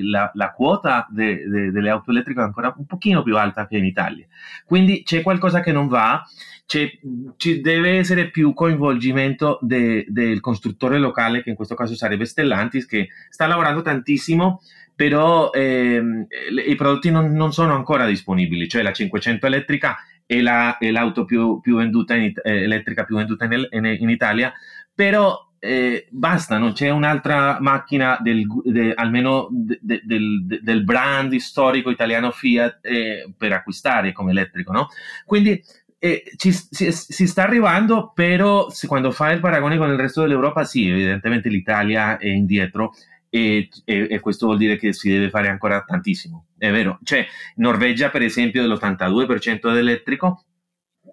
la, 0.04 0.32
la, 0.34 0.52
quota 0.52 1.08
de, 1.10 1.48
de, 1.48 1.72
delle 1.72 1.90
auto 1.90 2.12
elettriche 2.12 2.40
è 2.40 2.44
ancora 2.44 2.74
un 2.78 2.86
pochino 2.86 3.24
più 3.24 3.38
alta 3.38 3.68
che 3.68 3.78
in 3.78 3.86
Italia. 3.86 4.26
Quindi 4.66 5.04
c'è 5.04 5.22
qualcosa 5.22 5.62
che 5.62 5.72
non 5.72 5.88
va, 5.88 6.24
ci 6.66 7.62
deve 7.62 7.98
essere 7.98 8.30
più 8.30 8.54
coinvolgimento 8.54 9.60
de, 9.62 10.06
del 10.08 10.40
costruttore 10.40 11.00
locale, 11.00 11.44
che 11.44 11.50
in 11.50 11.56
questo 11.56 11.76
caso 11.76 11.96
sarebbe 11.96 12.26
Stellantis, 12.26 12.86
che 12.86 13.10
sta 13.30 13.48
lavorando 13.48 13.82
tantissimo 13.82 14.62
però 14.94 15.50
ehm, 15.52 16.28
i 16.68 16.76
prodotti 16.76 17.10
non, 17.10 17.32
non, 17.32 17.52
sono 17.52 17.74
ancora 17.74 18.06
disponibili, 18.06 18.68
cioè 18.68 18.84
la 18.84 18.92
500 18.92 19.48
elettrica 19.48 19.98
è, 20.28 20.40
la, 20.42 20.78
è 20.78 20.92
l'auto 20.92 21.26
più, 21.26 21.60
più 21.60 21.78
venduta 21.78 22.14
in, 22.14 22.32
eh, 22.44 22.64
elettrica 22.64 23.04
più 23.04 23.16
venduta 23.16 23.46
in, 23.46 23.68
in, 23.72 23.86
in 23.86 24.10
Italia, 24.10 24.54
però 24.94 25.51
eh, 25.64 26.08
basta, 26.10 26.58
non 26.58 26.74
c'è 26.74 26.90
un'altra 26.90 27.60
macchina 27.60 28.18
del, 28.20 28.48
de, 28.64 28.94
almeno 28.96 29.48
de, 29.52 29.80
de, 29.80 30.02
del, 30.04 30.60
del, 30.60 30.84
brand 30.84 31.36
storico 31.36 31.92
italiano 31.92 32.32
Fiat 32.32 32.80
eh, 32.82 33.32
per 33.38 33.54
acquistare 33.54 34.12
come 34.12 34.32
elettrico, 34.32 34.72
no? 34.72 34.88
Quindi 35.24 35.64
eh, 36.00 36.24
ci, 36.36 36.52
si, 36.52 36.92
si, 36.92 37.28
sta 37.28 37.44
arrivando, 37.44 38.12
però 38.12 38.72
se, 38.72 38.88
quando 38.88 39.12
fai 39.12 39.36
il 39.36 39.40
paragone 39.40 39.78
con 39.78 39.92
il 39.92 40.00
resto 40.00 40.22
dell'Europa, 40.22 40.64
sì, 40.64 40.90
evidentemente 40.90 41.48
l'Italia 41.48 42.18
è 42.18 42.28
indietro 42.28 42.94
e, 43.30 43.70
e, 43.86 44.08
e, 44.10 44.20
questo 44.20 44.48
vuol 44.48 44.58
dire 44.58 44.78
che 44.78 44.94
si 44.94 45.12
deve 45.12 45.30
fare 45.30 45.48
ancora 45.48 45.84
tantissimo. 45.84 46.48
È 46.58 46.72
vero, 46.72 46.98
cioè 47.04 47.24
Norvegia 47.58 48.10
per 48.10 48.24
esempio 48.24 48.64
è 48.64 48.68
dell'82% 48.68 49.76
elettrico, 49.78 50.44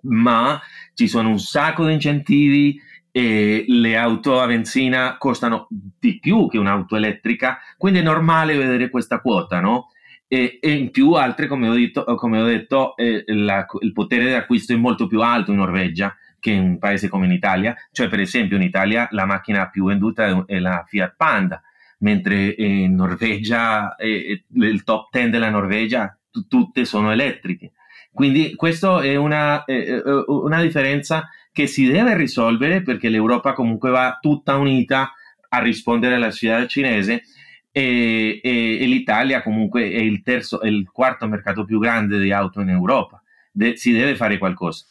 ma 0.04 0.58
ci 0.94 1.06
sono 1.06 1.28
un 1.28 1.38
sacco 1.38 1.84
di 1.84 1.92
incentivi 1.92 2.80
e 3.18 3.64
le 3.66 3.96
auto 3.96 4.40
a 4.40 4.46
benzina 4.46 5.16
costano 5.18 5.66
di 5.68 6.20
più 6.20 6.48
che 6.48 6.56
un'auto 6.56 6.94
elettrica, 6.94 7.58
quindi 7.76 7.98
è 7.98 8.02
normale 8.02 8.56
vedere 8.56 8.90
questa 8.90 9.20
quota, 9.20 9.58
no? 9.58 9.88
E, 10.28 10.60
e 10.60 10.70
in 10.70 10.92
più 10.92 11.14
altre, 11.14 11.48
come 11.48 11.68
ho 11.68 11.74
detto, 11.74 12.04
come 12.14 12.40
ho 12.40 12.44
detto 12.44 12.96
eh, 12.96 13.24
la, 13.26 13.66
il 13.80 13.92
potere 13.92 14.30
d'acquisto 14.30 14.72
è 14.72 14.76
molto 14.76 15.08
più 15.08 15.20
alto 15.20 15.50
in 15.50 15.56
Norvegia 15.56 16.14
che 16.38 16.52
in 16.52 16.62
un 16.62 16.78
paese 16.78 17.08
come 17.08 17.26
in 17.26 17.32
Italia, 17.32 17.74
cioè 17.90 18.06
per 18.06 18.20
esempio 18.20 18.54
in 18.54 18.62
Italia 18.62 19.08
la 19.10 19.24
macchina 19.24 19.68
più 19.68 19.86
venduta 19.86 20.44
è 20.46 20.60
la 20.60 20.84
Fiat 20.86 21.14
Panda, 21.16 21.60
mentre 21.98 22.54
in 22.56 22.94
Norvegia, 22.94 23.96
eh, 23.96 24.44
il 24.54 24.84
top 24.84 25.08
10 25.10 25.30
della 25.30 25.50
Norvegia, 25.50 26.16
t- 26.30 26.46
tutte 26.46 26.84
sono 26.84 27.10
elettriche. 27.10 27.72
Quindi 28.18 28.56
questa 28.56 29.00
è 29.00 29.14
una, 29.14 29.64
eh, 29.64 30.02
una 30.26 30.60
differenza 30.60 31.28
che 31.52 31.68
si 31.68 31.88
deve 31.88 32.16
risolvere 32.16 32.82
perché 32.82 33.08
l'Europa 33.08 33.52
comunque 33.52 33.90
va 33.90 34.18
tutta 34.20 34.56
unita 34.56 35.12
a 35.50 35.60
rispondere 35.60 36.16
alla 36.16 36.32
sfida 36.32 36.66
cinese 36.66 37.22
e, 37.70 38.40
e, 38.42 38.78
e 38.80 38.86
l'Italia 38.86 39.40
comunque 39.40 39.88
è 39.88 40.00
il 40.00 40.22
terzo, 40.24 40.60
è 40.60 40.66
il 40.66 40.90
quarto 40.90 41.28
mercato 41.28 41.64
più 41.64 41.78
grande 41.78 42.18
di 42.18 42.32
auto 42.32 42.60
in 42.60 42.70
Europa. 42.70 43.22
De- 43.52 43.76
si 43.76 43.92
deve 43.92 44.16
fare 44.16 44.36
qualcosa. 44.36 44.84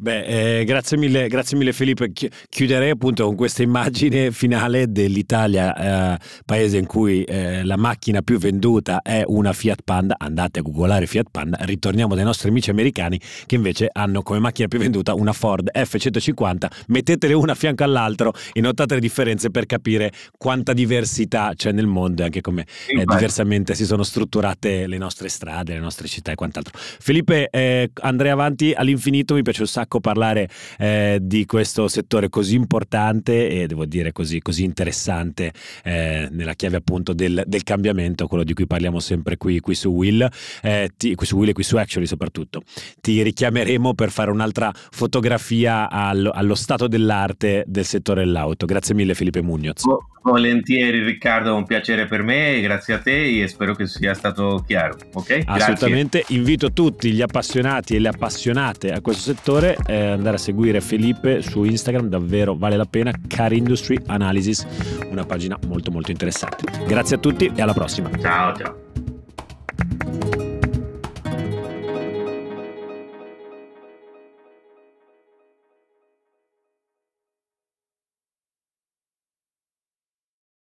Beh, 0.00 0.60
eh, 0.60 0.64
grazie, 0.64 0.96
mille, 0.96 1.26
grazie 1.26 1.56
mille 1.56 1.72
Felipe. 1.72 2.12
Chiuderei 2.12 2.90
appunto 2.90 3.24
con 3.24 3.34
questa 3.34 3.64
immagine 3.64 4.30
finale 4.30 4.92
dell'Italia, 4.92 6.14
eh, 6.14 6.18
paese 6.44 6.78
in 6.78 6.86
cui 6.86 7.24
eh, 7.24 7.64
la 7.64 7.76
macchina 7.76 8.22
più 8.22 8.38
venduta 8.38 9.02
è 9.02 9.24
una 9.26 9.52
Fiat 9.52 9.82
Panda. 9.82 10.14
Andate 10.16 10.60
a 10.60 10.62
googolare 10.62 11.08
Fiat 11.08 11.30
Panda, 11.32 11.56
ritorniamo 11.62 12.14
dai 12.14 12.22
nostri 12.22 12.48
amici 12.48 12.70
americani 12.70 13.20
che 13.44 13.56
invece 13.56 13.88
hanno 13.92 14.22
come 14.22 14.38
macchina 14.38 14.68
più 14.68 14.78
venduta 14.78 15.14
una 15.14 15.32
Ford 15.32 15.68
F150. 15.74 16.68
Mettetele 16.86 17.34
una 17.34 17.50
a 17.50 17.56
fianco 17.56 17.82
all'altro 17.82 18.32
e 18.52 18.60
notate 18.60 18.94
le 18.94 19.00
differenze 19.00 19.50
per 19.50 19.66
capire 19.66 20.12
quanta 20.36 20.74
diversità 20.74 21.54
c'è 21.56 21.72
nel 21.72 21.88
mondo 21.88 22.22
e 22.22 22.26
anche 22.26 22.40
come 22.40 22.64
eh, 22.86 23.04
diversamente 23.04 23.74
si 23.74 23.84
sono 23.84 24.04
strutturate 24.04 24.86
le 24.86 24.96
nostre 24.96 25.28
strade, 25.28 25.72
le 25.72 25.80
nostre 25.80 26.06
città 26.06 26.30
e 26.30 26.36
quant'altro. 26.36 26.78
Felipe, 26.78 27.48
eh, 27.50 27.90
andrei 28.02 28.30
avanti 28.30 28.72
all'infinito, 28.72 29.34
mi 29.34 29.42
piace 29.42 29.62
un 29.62 29.66
sacco 29.66 29.86
sacco 29.88 30.00
parlare 30.00 30.48
eh, 30.78 31.18
di 31.20 31.46
questo 31.46 31.88
settore 31.88 32.28
così 32.28 32.54
importante 32.54 33.48
e 33.48 33.66
devo 33.66 33.86
dire 33.86 34.12
così, 34.12 34.40
così 34.40 34.64
interessante 34.64 35.52
eh, 35.82 36.28
nella 36.30 36.52
chiave 36.52 36.76
appunto 36.76 37.14
del, 37.14 37.42
del, 37.46 37.62
cambiamento, 37.64 38.26
quello 38.26 38.44
di 38.44 38.52
cui 38.52 38.66
parliamo 38.66 39.00
sempre 39.00 39.38
qui, 39.38 39.60
qui 39.60 39.74
su 39.74 39.88
Will, 39.88 40.28
eh, 40.62 40.90
ti, 40.96 41.14
qui 41.14 41.26
su 41.26 41.36
Will 41.36 41.48
e 41.48 41.52
qui 41.54 41.62
su 41.62 41.76
Actually 41.76 42.06
soprattutto. 42.06 42.62
Ti 43.00 43.22
richiameremo 43.22 43.94
per 43.94 44.10
fare 44.10 44.30
un'altra 44.30 44.70
fotografia 44.74 45.88
allo, 45.90 46.30
allo 46.30 46.54
stato 46.54 46.86
dell'arte 46.86 47.64
del 47.66 47.86
settore 47.86 48.24
dell'auto. 48.24 48.66
Grazie 48.66 48.94
mille 48.94 49.14
Felipe 49.14 49.40
Mugnoz. 49.40 49.84
Volentieri 50.28 51.02
Riccardo, 51.02 51.54
un 51.54 51.64
piacere 51.64 52.06
per 52.06 52.22
me, 52.22 52.60
grazie 52.60 52.94
a 52.94 52.98
te 52.98 53.42
e 53.42 53.48
spero 53.48 53.74
che 53.74 53.86
sia 53.86 54.14
stato 54.14 54.62
chiaro. 54.66 54.96
Okay? 55.14 55.42
Assolutamente, 55.46 56.18
grazie. 56.18 56.36
invito 56.36 56.72
tutti 56.72 57.12
gli 57.12 57.22
appassionati 57.22 57.96
e 57.96 57.98
le 57.98 58.08
appassionate 58.08 58.92
a 58.92 59.00
questo 59.00 59.22
settore 59.22 59.76
eh, 59.86 60.10
andare 60.10 60.36
a 60.36 60.38
seguire 60.38 60.80
Felipe 60.80 61.42
su 61.42 61.64
Instagram, 61.64 62.08
davvero 62.08 62.56
vale 62.56 62.76
la 62.76 62.86
pena. 62.86 63.12
Car 63.26 63.52
Industry 63.52 63.98
Analysis, 64.06 64.66
una 65.10 65.24
pagina 65.24 65.58
molto 65.66 65.90
molto 65.90 66.10
interessante. 66.10 66.64
Grazie 66.86 67.16
a 67.16 67.18
tutti 67.18 67.50
e 67.54 67.62
alla 67.62 67.74
prossima. 67.74 68.10
Ciao 68.18 68.54
ciao. 68.56 70.47